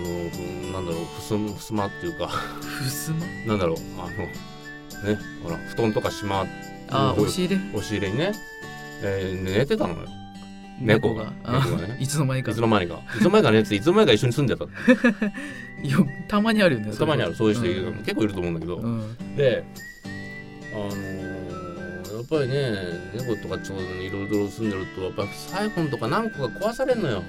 [0.00, 2.28] のうんなんだろうふすふすまっていうか。
[2.28, 3.18] ふすま？
[3.46, 4.08] なんだろうあの
[5.12, 6.48] ねほら布団とかしまうん
[6.90, 7.60] あ押し入れ？
[7.74, 8.32] 押し入れにね、
[9.02, 10.06] えー寝てたのよ。
[10.80, 11.32] 猫が？
[11.44, 11.96] あ猫がね。
[12.00, 12.50] いつの間にか。
[12.52, 13.00] いつの間にか。
[13.16, 14.64] いつの間にか寝てていつの間にか一緒に住んでた
[15.88, 17.34] よたまにあるよねたまにある。
[17.34, 17.94] そういう人うん。
[18.04, 19.16] 結構いると思うんだけど、うん。
[19.36, 19.64] で
[20.74, 21.45] あのーや
[22.26, 22.74] っぱりね
[23.14, 27.22] 猫とかちょうどいろいろ住んでるとやっぱサイフォンとか何個か壊されるのよ、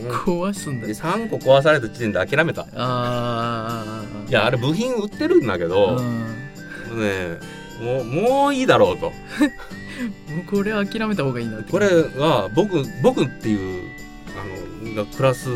[0.00, 0.86] う ん壊すんだ。
[0.88, 2.62] で3個壊された時点で諦めた。
[2.62, 7.00] ああいやあれ部品売ってるんだけど、うん。
[7.00, 7.38] ね
[7.80, 9.10] もうもういいだろうと。
[10.34, 11.70] もうこれ諦めた方がいいなって。
[11.70, 13.84] これは僕僕っていう
[14.82, 15.48] あのが暮らす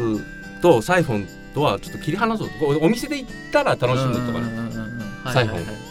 [0.63, 2.55] とサイフォンとはちょっと切り離そうと。
[2.59, 4.39] こうお店で行ったら楽しむとかね。
[4.39, 5.59] うんうんうんうんはいサイフォン。
[5.59, 5.86] はいはい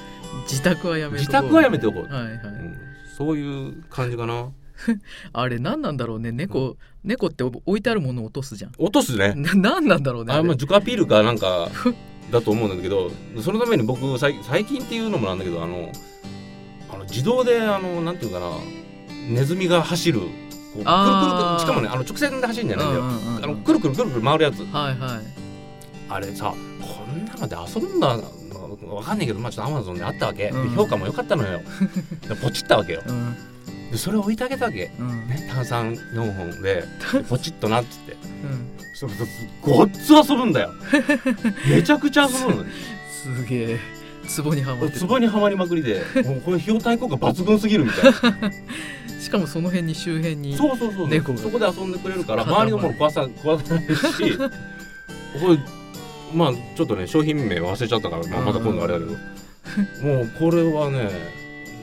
[0.46, 1.20] 自宅はやめとこう。
[1.20, 2.34] 自宅はやめておこう、はいはい。
[2.34, 2.78] うん。
[3.18, 4.50] そういう感じかな。
[5.34, 6.32] あれ何なんだろうね。
[6.32, 8.72] 猫猫って置いてあるものを落とすじゃん。
[8.78, 9.34] 落とすね。
[9.36, 10.44] な何なんだろうねあれ。
[10.44, 11.70] まあジュカピールかなんか
[12.32, 15.92] だと思うんだけどそのために僕最最近っていうのもなんだけどあの
[16.92, 18.52] あの自動であのなんていうかな
[19.30, 21.62] ネズミが走るこうくるくるあー。
[21.62, 23.44] しかもねあの直線で走るんじゃないんだよ、うんうんうん。
[23.44, 24.60] あのくるくるくるくる回るやつ。
[24.60, 25.46] はいはい。
[26.10, 28.18] あれさこんなので遊んだ
[28.94, 30.76] わかんないけどまあちょっとアマゾンであったわけ、でうん。
[30.76, 31.62] 評価も良かったのよ。
[32.28, 33.04] で ポチったわけよ。
[33.06, 33.36] うん。
[33.92, 35.28] でそれを置いてあげたわけ、うん。
[35.28, 36.84] ね、炭酸4本で
[37.14, 38.14] で ポチッとなっつって。
[38.14, 38.70] うん。
[38.94, 39.26] それと
[39.62, 40.72] ごっつ遊ぶんだよ。
[41.70, 42.66] めちゃくちゃ遊ぶの
[43.10, 43.80] すげえ。
[44.44, 48.12] 壺にはまってにはまりまくりでもうこれ費用対効果抜群すぎるみたい
[48.42, 48.52] な。
[49.26, 54.44] しかもその辺に周辺にそうそうそうそこで遊んでくれるから塊周りのもの壊さ壊さないしこ
[55.50, 55.58] れ
[56.34, 59.12] まあちょっとね商品名忘れちゃったから、まあ、また今度あれだけど
[60.04, 61.10] もうこれはね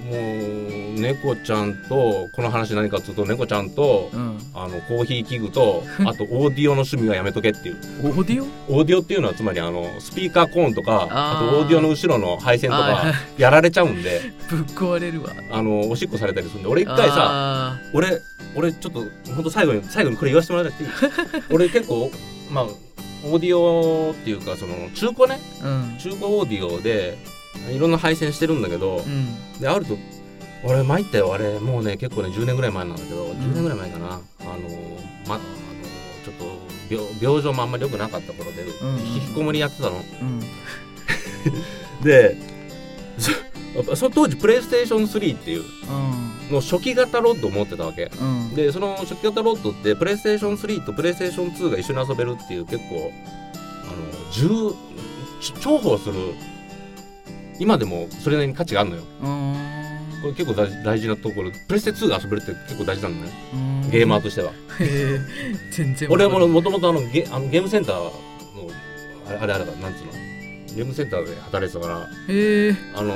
[0.03, 4.39] もう猫ちゃんとこの話何かっていうと猫ちゃんとうん。
[4.55, 7.77] あのコーヒー器具とあとオーディオの趣味はやめとけっていう。
[8.05, 8.45] オーディオ？
[8.77, 14.21] オーディオっていうのはつまりあのスピーカーコーンとかあとオーディオの後ろの配線とあかやられちゃうんで。
[14.51, 15.31] ぶっ壊れるわ。
[15.51, 18.21] あのおしっこされたりするんで俺一回さあ俺
[18.55, 19.01] 俺ちょっと
[19.33, 20.91] 本当最後に最後にこれ言わせてもらっていい？
[21.51, 22.11] 俺結構
[22.51, 22.67] まあ
[23.25, 25.99] オーディオっていうかその中古ねーうん。
[25.99, 27.17] 中古オーディオで
[27.71, 29.61] いろんな配線してるんだけどうん。
[29.61, 29.97] であると
[30.65, 31.35] 俺参ったよ。
[31.35, 34.07] あれもうね結構ね10年ぐらい前なんだけど、10年ぐらい前かな。
[34.07, 34.21] あの
[35.27, 35.45] まあの
[36.25, 38.67] ちょっと病病状もあんまり良くなかった頃で、ん。
[39.15, 39.97] 引きこもりやってたの。
[39.97, 40.41] うん。
[42.05, 42.37] で
[43.75, 46.55] そその当時プレイステーション3っていううん。
[46.55, 48.11] の初期型ロッドを持ってたわけ。
[48.21, 48.55] うん。
[48.55, 53.13] でその初期型ロッドってプレイステーション3とプレイステーション2が一緒に遊べるっていう結構
[53.85, 54.75] あの重
[55.81, 56.35] 宝する
[57.59, 59.03] 今でもそれなりに価値があるのよ。
[59.23, 59.57] うん。
[60.23, 61.51] これ結構大事大事なところ。
[61.69, 63.31] プレステ2が遊べるって結構大事なのね。
[63.55, 63.91] うん。
[63.91, 64.51] ゲーマーとしては。
[64.51, 65.19] へえ
[65.71, 68.13] 全然俺ももともとあのゲあのゲームセンターの
[69.29, 70.13] あれあれあれだなんつうの。
[70.75, 72.35] ゲームセンターで働いてたから。
[72.35, 72.77] へえ。
[72.95, 73.15] あの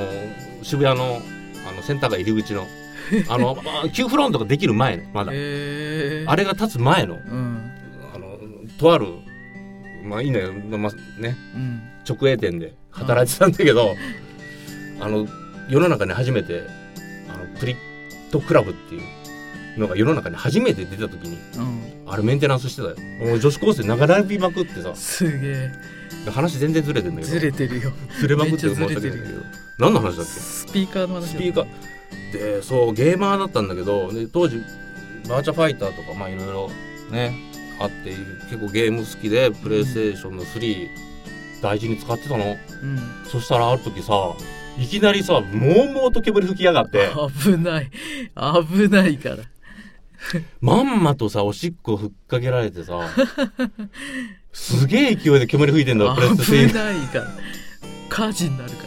[0.63, 1.21] 渋谷の
[1.67, 2.65] あのセンター街入り口の
[3.29, 5.31] あのあ旧フロントができる前ねまだ。
[5.33, 5.35] へ
[6.23, 7.71] えあれが立つ前のうん。
[8.13, 8.37] あの
[8.77, 9.07] とある
[10.03, 11.35] まあいいのよ、まあ、ね。
[11.55, 11.81] うん。
[12.07, 13.95] 直営店で働いてたんだけど、
[15.01, 15.27] あの
[15.69, 16.63] 世の中に初めて
[17.29, 17.77] あのプリッ
[18.31, 18.99] トクラブってい
[19.75, 22.11] うのが世の中に初めて出た時にうん。
[22.11, 22.95] あれメンテナンスしてたよ。
[23.25, 24.95] もう女子高生長らびまくってさ。
[24.95, 25.71] すげえ。
[26.31, 27.33] 話全然ずれてんだけど。
[27.33, 27.91] ずれてるよ。
[28.19, 30.31] ずれまくってめっちゃ申し訳ずれてるないんだけど何の話だっけ？
[30.31, 31.67] スピーカーの話だスピーカー。
[32.31, 34.61] でそうゲーマーだったんだけどで当時
[35.29, 36.69] バーチャファイターとかまあいろいろ
[37.11, 37.33] ね
[37.79, 38.15] あって
[38.49, 40.87] 結構ゲーム好きでプレイステーションの3
[41.61, 42.45] 大事に使ってたの。
[42.45, 42.99] うん。
[43.25, 44.13] そしたらある時さ
[44.79, 47.09] いきなりさもうもうと煙吹きやがって。
[47.43, 47.89] 危ない。
[48.75, 49.37] 危ないから。
[50.59, 52.99] まんまとさおしっこふっかけられてさ
[54.51, 57.27] すげえ勢いで煙吹いてんだプレステ危3ないから。
[58.09, 58.86] 火事になるかまあ、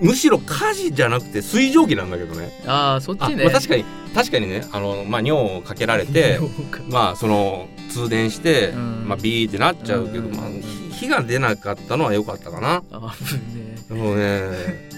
[0.00, 2.50] むしろ火事じゃなくて水蒸気なんだけどね。
[2.64, 3.44] らああそっあ、ちね。
[3.44, 3.84] まあ、確かに
[4.14, 6.40] 確かにねあの、まあ、尿をかけられて
[6.88, 9.08] まあその通電して、うん。
[9.08, 10.34] まあ、ビーってなっちゃうけど、うん。
[10.36, 10.48] まあ、
[10.90, 12.82] 火火が出なかったのは良かったかな。
[12.90, 14.90] 危ねもうね。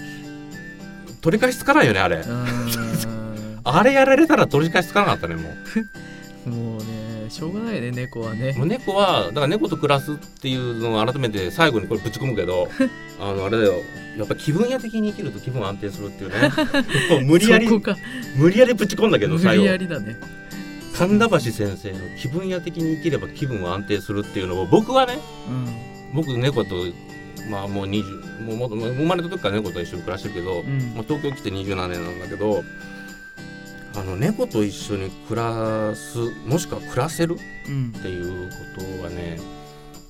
[1.21, 2.23] 取り返しつかないよねあれ。
[3.65, 5.49] あれやられたら取り返しつかなかったねも
[6.45, 6.49] う。
[6.49, 6.83] もうね
[7.33, 8.53] しょうがないね猫はね。
[8.53, 12.69] もう猫はだから猫と暮らすっていうのを改めて最後にこれぶち込むけど
[13.19, 13.73] あのあれだよ。
[14.17, 16.51] やっぱ気分屋的に生きると気分安定するっていうね。
[17.25, 17.67] 無理やり
[18.35, 19.63] 無理やりぶち込んだけど無最後。
[19.63, 20.15] 理やりだね。
[20.95, 25.17] 神田橋先生の気分屋的に生きれば気分は安定するっていうのを僕はね
[25.49, 25.67] うん。
[26.13, 26.85] 僕猫と
[27.49, 30.93] まあもう20もうもっともう生まれた時から猫と一緒に暮らしてるけど、うん。
[30.93, 32.63] まあ、東京来て27年なんだけど
[33.95, 36.17] あの猫と一緒に暮らす
[36.47, 37.37] もしくは暮らせる
[37.67, 37.93] うん。
[37.97, 39.37] っていうことはね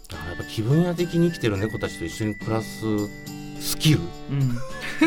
[0.09, 2.85] だからやっぱ気分屋的に生きてる猫たちと一緒に暮らす
[3.59, 3.99] スキル？
[4.31, 4.57] うん。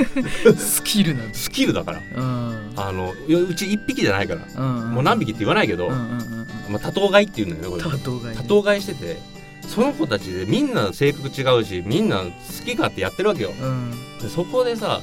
[0.56, 1.34] スキルなんだ。
[1.34, 1.98] スキルだから。
[1.98, 2.72] うん。
[2.76, 6.46] あのうち1匹じゃないから、うんもう何匹って言わないけど、うんうんうんうん。
[6.70, 7.82] まあ、多頭飼いっていうんだよねこれ。
[7.82, 8.36] 多頭飼いね。
[8.36, 9.18] 多頭飼いしてて
[9.68, 12.30] その子たちでみんな性格違うしみんな好
[12.64, 13.52] き勝手やってるわけよ。
[13.60, 13.90] うん。
[14.22, 15.02] でそこでさ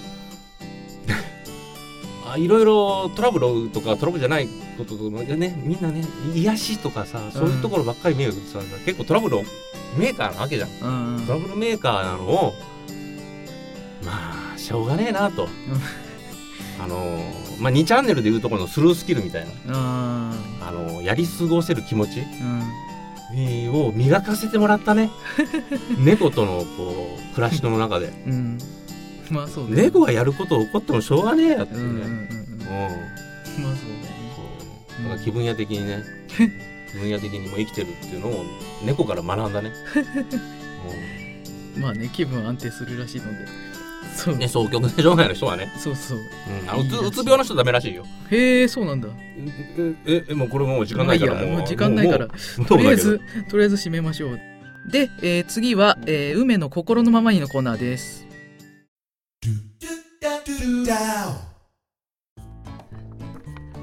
[2.34, 6.04] あいろいろトラブルとかトラブルじゃないこととかねみんなね
[6.34, 9.38] 癒しとかさそういうところばっかり見るとさ、結構トラブル
[9.98, 10.70] メーカーなわけじゃん。
[10.82, 11.16] うん。
[11.18, 12.54] うんトラブルメーカーなのを
[14.04, 15.48] まあしょうがねえなと、
[16.84, 17.20] あの
[17.60, 19.78] まあ2チャンネルでいうところのスルースキルみたいな、うん。
[20.68, 22.64] あのやり過ごせる気持ちうん。
[23.36, 25.12] えーを磨かせてもらったね。
[25.98, 28.12] 猫とのこう暮らしの中で。
[28.28, 28.58] うん
[29.34, 29.84] まあそうね。
[29.84, 32.02] 猫がやること起こってもしょうがねえやってうんうんうんうん。
[32.02, 32.66] いうね
[33.60, 34.14] まうんあそうね。
[34.36, 36.04] そうだから気分屋的にね。
[36.92, 38.46] 気分屋的にも生きてるっていうのを
[38.86, 39.72] 猫から学んだね、
[41.76, 43.48] まあね気分安定するらしいので。
[44.16, 44.34] そう。
[44.36, 46.20] うん、ね双極性障害の人はね、そうそう。
[46.20, 48.06] うん、あのうつうつ病の人ダメらしいよ。
[48.30, 49.08] へえそうなんだ。
[50.06, 52.28] ええもうこれもう時間ないからもう時間ないから。
[52.68, 53.20] とりあえず
[53.50, 54.40] とりあえず締めましょう
[54.86, 58.23] で、えー次は、えー梅の心のままにのコーナーです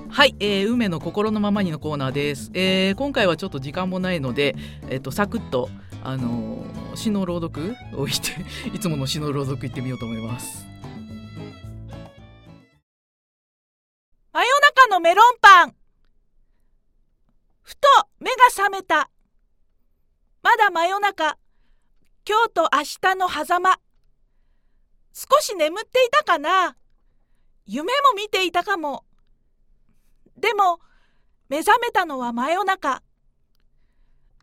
[0.08, 4.56] はい、えー梅の心のままにのコーナーです、えー今回はちょっと時間もないので、
[4.88, 5.68] えっとサクッと
[6.02, 8.44] あのー詩の朗読をして
[8.74, 10.66] いつもの詩の朗読いってみようと思います。
[14.32, 15.74] 真夜中のメロンパン。
[17.62, 17.88] ふと
[18.18, 19.10] 目が覚めた。
[20.42, 21.36] まだ真夜中。
[22.26, 23.78] 今日と明日の狭間。
[25.12, 26.76] 少し眠っていたかな？
[27.66, 29.04] 夢も見ていたかも。
[30.36, 30.80] でも、
[31.48, 33.02] 目覚めたのは真夜中。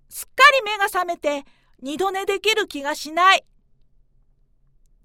[0.10, 1.44] すっかり目が覚めて
[1.82, 3.46] 二度寝できる気がしない。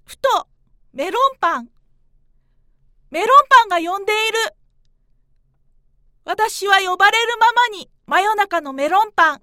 [0.05, 0.47] ふと、
[0.93, 1.69] メロンパン。
[3.09, 4.37] メロンパンが呼んでいる。
[6.25, 9.41] 私は呼ばれるままに真夜中のメロンパン。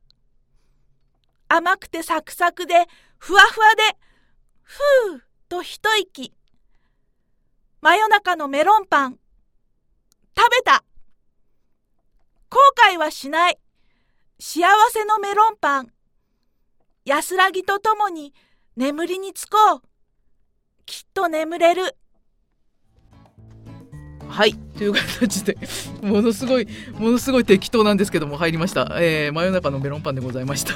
[1.48, 2.86] 甘くてサクサクで、
[3.18, 3.82] ふわふわで、
[4.62, 6.32] ふーと一息。
[7.80, 9.18] 真夜中のメロンパン。
[10.38, 10.84] 食べた。
[12.48, 13.58] 後悔はしない。
[14.38, 15.92] 幸せのメロンパン。
[17.04, 18.32] 安らぎとともに
[18.76, 19.82] 眠りにつこう。
[20.86, 21.96] きっと眠れる。
[24.30, 24.54] はい。
[24.78, 25.58] という形で
[26.02, 26.66] ものすごい
[26.98, 30.74] ものすごい適当なんですけども入りました、えー、真夜中のメロンパンでございました。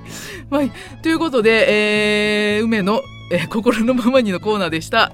[0.54, 0.72] はい。
[1.02, 3.00] ということで、えー、梅の、
[3.32, 5.12] えー、心のままにのコーナーでした。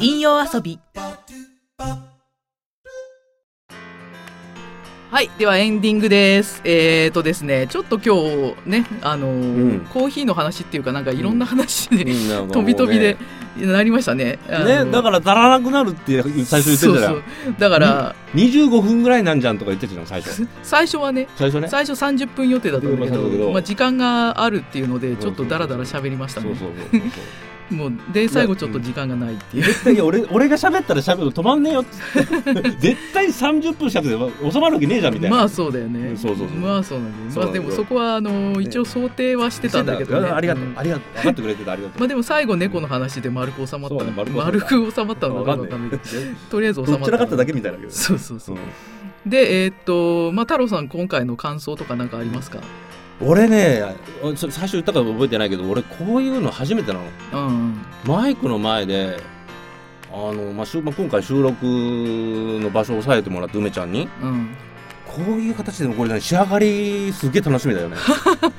[0.00, 0.80] 引用遊び。
[5.10, 6.60] はいではエンディングです。
[6.62, 8.14] えーとですねちょっと今
[8.54, 9.80] 日ねあのーうん。
[9.86, 12.52] コーヒーの話っていうかなんかいろんな話で、うね。
[12.52, 13.16] 飛び飛びで
[13.56, 14.38] なりましたね。
[14.46, 17.14] ねだから足らなくなるって最初言ってたじゃん。
[17.14, 17.54] そうそう。
[17.58, 20.46] だから、25分ぐらいなんじゃんとか言ってたじゃん最初。
[20.62, 21.66] 最初はね最初ね。
[21.66, 26.54] 最初30分予定だったんだけどそうだけどまあ、時間があるっていうのでちょっとダラダラ喋りましたね。
[26.54, 27.10] そうそうそうそう
[27.70, 29.64] もうで最後ちょっと時間がないっていう。
[29.64, 31.90] 絶対俺 俺が喋ったら喋るの止まんねえよって。
[32.80, 34.18] 絶対30分尺で
[34.50, 35.36] 収まるわけねえじゃんみたいな。
[35.36, 36.16] まあそうだよね。
[36.16, 40.28] そうそうそうまあそうなんだそうよまあでもそこはあの一応想定はしてたんだけどね。
[40.28, 40.64] ありがとう。
[40.64, 40.72] うん。
[40.78, 41.98] ありがとう分かってくれてたありがとう。
[42.00, 44.44] まあでも最後猫の話で丸く収まったね丸く収まった。
[44.44, 46.00] 丸く収まったのかわかんない
[46.50, 48.56] とりあえず収まったかっただけみたいだけどそうそうそう。
[48.56, 49.30] うん。
[49.30, 52.58] でえーっとまあ太郎さん今回の感想とか何かありますか？
[53.20, 53.82] 俺ね
[54.36, 56.98] そ最初言ったか覚えてないけど俺こういうの初めてな
[57.32, 57.48] の。
[57.48, 57.84] うん。
[58.04, 59.20] マイクの前で
[60.12, 64.08] あの、まあしゅまあ、今回収録の場所を押さえてもらって梅ちゃんに。
[64.22, 64.56] うん
[65.10, 67.96] こういう形でもこれ、ね、仕上がりすげえ楽しみだよね。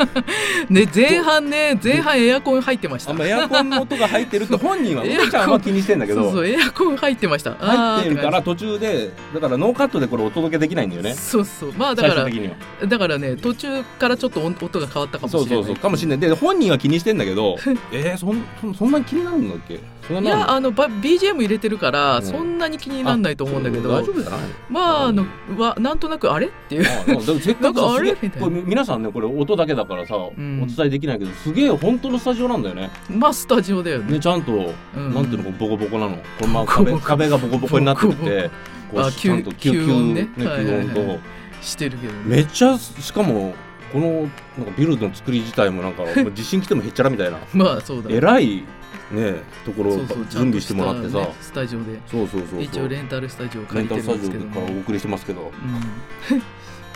[0.69, 3.25] ね前半ね前半エアコン入ってました。
[3.25, 6.23] エアコンの音が入ってるって本人はエアコン梅ちゃんは気にしてんだけど。
[6.23, 7.53] そうそうエアコン入ってました。
[7.53, 11.13] 入ってるから途中でだからノーカットでこれお届けできないんだよね。
[11.13, 11.73] そうそう。
[11.77, 12.47] まあだから最終的に
[12.81, 12.87] は。
[12.87, 15.49] だからね途中からちょっと音音が変わったかもしれない。
[15.49, 16.19] そうそうそうかもしれない。
[16.19, 17.57] で本人は気にしてんだけど
[17.93, 19.79] えー、そんそんなに気になるんだっけ？
[20.19, 22.23] いなやあのば BGM 入れてるから、うん。
[22.23, 23.89] そんなに気にならないと思うんだけど。
[23.89, 24.39] 大丈夫じゃない
[24.69, 25.25] まああの
[25.57, 26.47] わなんとなくあれ？
[26.47, 27.39] っていう。
[27.39, 28.11] せっかくあれ？
[28.21, 28.47] みたいな。
[28.47, 30.17] これ皆さんねこれ音だけだからさ、ん。
[30.17, 32.89] お伝えできないけどすげえ本当のスタジオなんだよね。
[33.09, 34.13] まあスタジオだよね。
[34.13, 35.13] ねちゃんと、うん。
[35.13, 36.17] なんていうのボコボコなの？
[36.17, 36.83] これまあボコ。
[36.83, 38.49] ボコ壁壁がボコボコになってて
[38.91, 40.29] こうあちゃんと吸吸音ね。
[40.37, 41.19] 吸音と。
[41.61, 42.19] してるけどね。
[42.25, 43.53] めっちゃしかも
[43.93, 46.03] このなんかビルの作り自体もなんか
[46.33, 47.37] 地震来てもへっちゃらみたいな。
[47.53, 48.63] まあそうだえらい
[49.11, 51.19] ねところ準備してもらってさ。
[51.19, 51.99] ねスタジオで。
[52.07, 52.61] そうそうそうそう。
[52.63, 55.41] 一応レンタルスタジオを借りてレンタルスタジオからお送りしてますけど。
[55.41, 56.41] うん。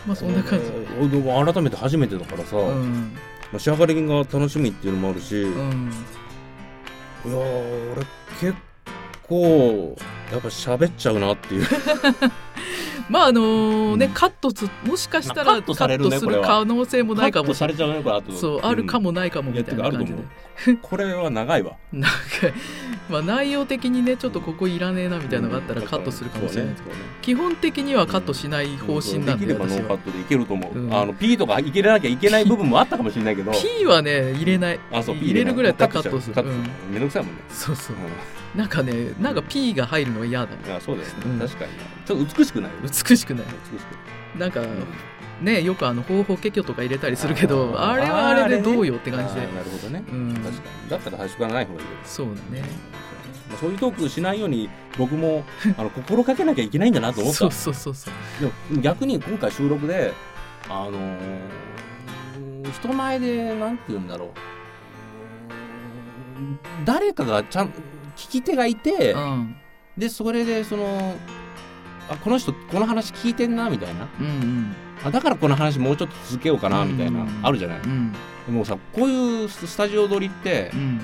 [0.06, 0.64] まあそんな感じ。
[0.66, 3.12] えーでも改めて初めてだからさ、うん。
[3.52, 8.06] まあ、仕上がりが楽しみっていうのもあるし、いやうんー俺
[8.40, 8.54] 結
[9.28, 9.96] 構
[10.32, 11.66] やっぱ喋っちゃうなっていう
[13.08, 14.12] まああのーねうん。
[14.12, 17.54] カットつもしかしたらまあカットする可能性もないかも。
[17.54, 18.02] しれない
[18.38, 20.18] そうあるかもないかもみたいな感じで。
[20.80, 21.72] これは長いわ。
[21.92, 22.16] なんか
[23.08, 26.72] まあ内容的にねちょっとここいらねえなみたいなのがあったらカットするかもしれない。
[26.72, 27.08] ですけどそうね。
[27.22, 30.94] 基本的にはカットしない方針なんでできればノーカットでいけると思う、うん。
[30.94, 33.52] あの P とか入れなきゃいけない部分もあったかもしれないけど。
[33.52, 34.80] P はね入れない。
[34.92, 36.44] あそう入れるぐらいだったらカットする。
[36.90, 37.96] めんどくさいもんね、そうそう。
[37.96, 37.98] う
[38.54, 41.38] なんかねなんか P が入るの嫌だん、いやそうだよね、うん。
[41.38, 41.70] 確かに。
[42.06, 42.70] ちょっと美しくない？
[42.82, 43.44] 美しくない。
[43.72, 44.38] 美しく。
[44.38, 44.70] なんかない、
[45.42, 49.40] ねよくあの方法結局とか入れたりするけどあれはあれでどうよってうん感じで。
[49.40, 50.34] なるほどね、うん。
[50.34, 50.50] 確か
[50.84, 50.90] に。
[50.90, 52.64] だったら最初からない方がいいよそうだね。
[53.50, 55.44] まあそういうトークしないように僕も
[55.76, 57.38] あの心がけなきゃいけないんだなと思った。
[57.38, 58.14] そうそうそうそう。
[58.40, 60.12] でも逆に今回収録で
[60.68, 61.16] あのー
[62.72, 64.28] 人前でなんて言うんだろう。
[66.84, 67.72] 誰かがちゃん
[68.16, 69.56] 聞き手がいて、うん。
[69.96, 71.14] でそれでその
[72.08, 74.08] あこの人この話聞いてんなみたいな。
[74.20, 77.80] うんあだからこの話もうちょっと続けようかなみたいな、うんあるじゃない。
[77.80, 77.90] うん。
[77.90, 78.12] うん
[78.46, 81.00] でもさこういうススタジオ撮りってうん。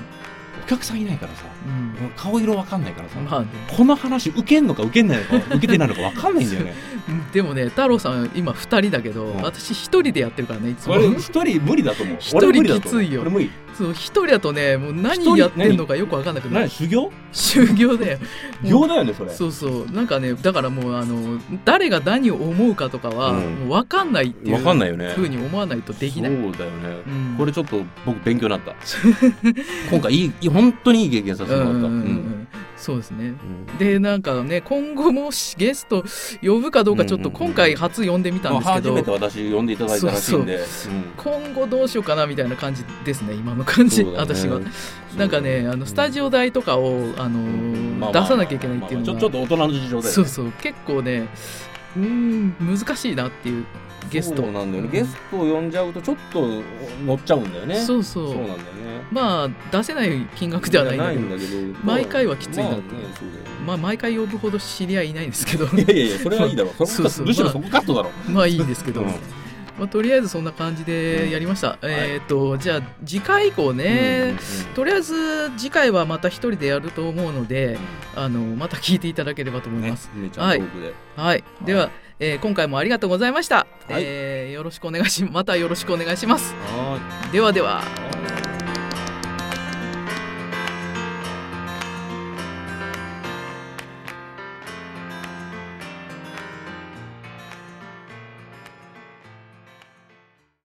[0.63, 2.11] お客さんいないからさうん。
[2.15, 3.47] 顔色わかんないからさ、まあね。
[3.75, 6.73] この話受けんのか受けんないのか受けてないのかわかんないんだよね。
[7.33, 9.41] でもね太郎さん今2人だけど、うん。
[9.41, 10.95] 私1人でやってるからねいつも。
[10.95, 12.17] それ一人無理だと思う。
[12.19, 13.21] 一人きついよ。
[13.21, 16.65] 俺無理そう一人だとねもう何やってんのかよく分かんなくなる。
[16.67, 16.69] 何？
[16.69, 17.11] 修行？
[17.31, 18.19] 修行だよ。
[18.63, 19.31] 行だよねそれ。
[19.31, 19.91] そうそう。
[19.91, 23.37] なんかねだからもうあの誰が何を思うかとかは、うん。
[23.37, 25.09] もう分かんないっていうわかんないよね。
[25.15, 27.35] ふうに思わないとできない、そうだよね、うん。
[27.37, 28.73] これちょっと僕勉強になった。
[29.89, 32.47] 今回いい本当にいい経験させてもらった、うんうんうんううんん
[32.83, 33.27] そうですね。
[33.27, 33.31] う
[33.73, 33.77] ん。
[33.77, 36.03] でなんかね今後もしゲスト
[36.41, 37.35] 呼ぶかどうかちょっとうん。
[37.35, 40.59] うんうん今回初呼んでみたんですけど、まあ初めて私呼んでいただいたらしいんで。
[41.15, 44.11] 今後どうしようかなみたいな感じですね今の感じ、ね。
[44.17, 44.59] 私は。
[45.17, 48.21] なんかねあのスタジオ代とかを、あのーまあまあ。
[48.23, 50.51] 出さなきゃいけないっていうのが、まあまあちょっと大人の事情だよねそうそう。
[50.53, 51.27] 結構ね
[51.95, 53.65] うーん難しいなっていう
[54.09, 54.43] ゲスト。
[54.43, 54.89] なんだよね。
[54.91, 56.47] ゲストを呼んじゃうとちょっと
[57.05, 57.75] 乗っちゃうんだよね。
[57.75, 58.27] そうそう。
[58.27, 58.63] そうなんだよね。
[59.11, 63.49] まあ出せない金額ではないんだけど毎回はきついなまあねそうだよね。
[63.65, 65.65] まあ毎回呼ぶほど知り合いいないんですけど。
[65.65, 66.71] いやいやいやそれはいいだろ。
[66.79, 67.25] うそう。
[67.25, 68.11] むしろそこカットだろ。
[68.29, 69.07] まあいいんですけど、うん。
[69.77, 74.35] まあ、とりあえずそんな感じでやりました、えっ、とじゃあ次回以降ね、
[74.75, 77.77] とりあえず次回はまた一人でやると思うので、
[78.15, 80.11] あのまた聞いていただければと思います。
[80.15, 80.93] ねちゃんトークで。
[81.15, 81.89] はい、では、
[82.19, 86.53] えー今回もありがとうございました、はいえーよろしくお願いしまたよろしくお願いします。
[86.53, 87.81] はではでは。
[88.09, 88.12] い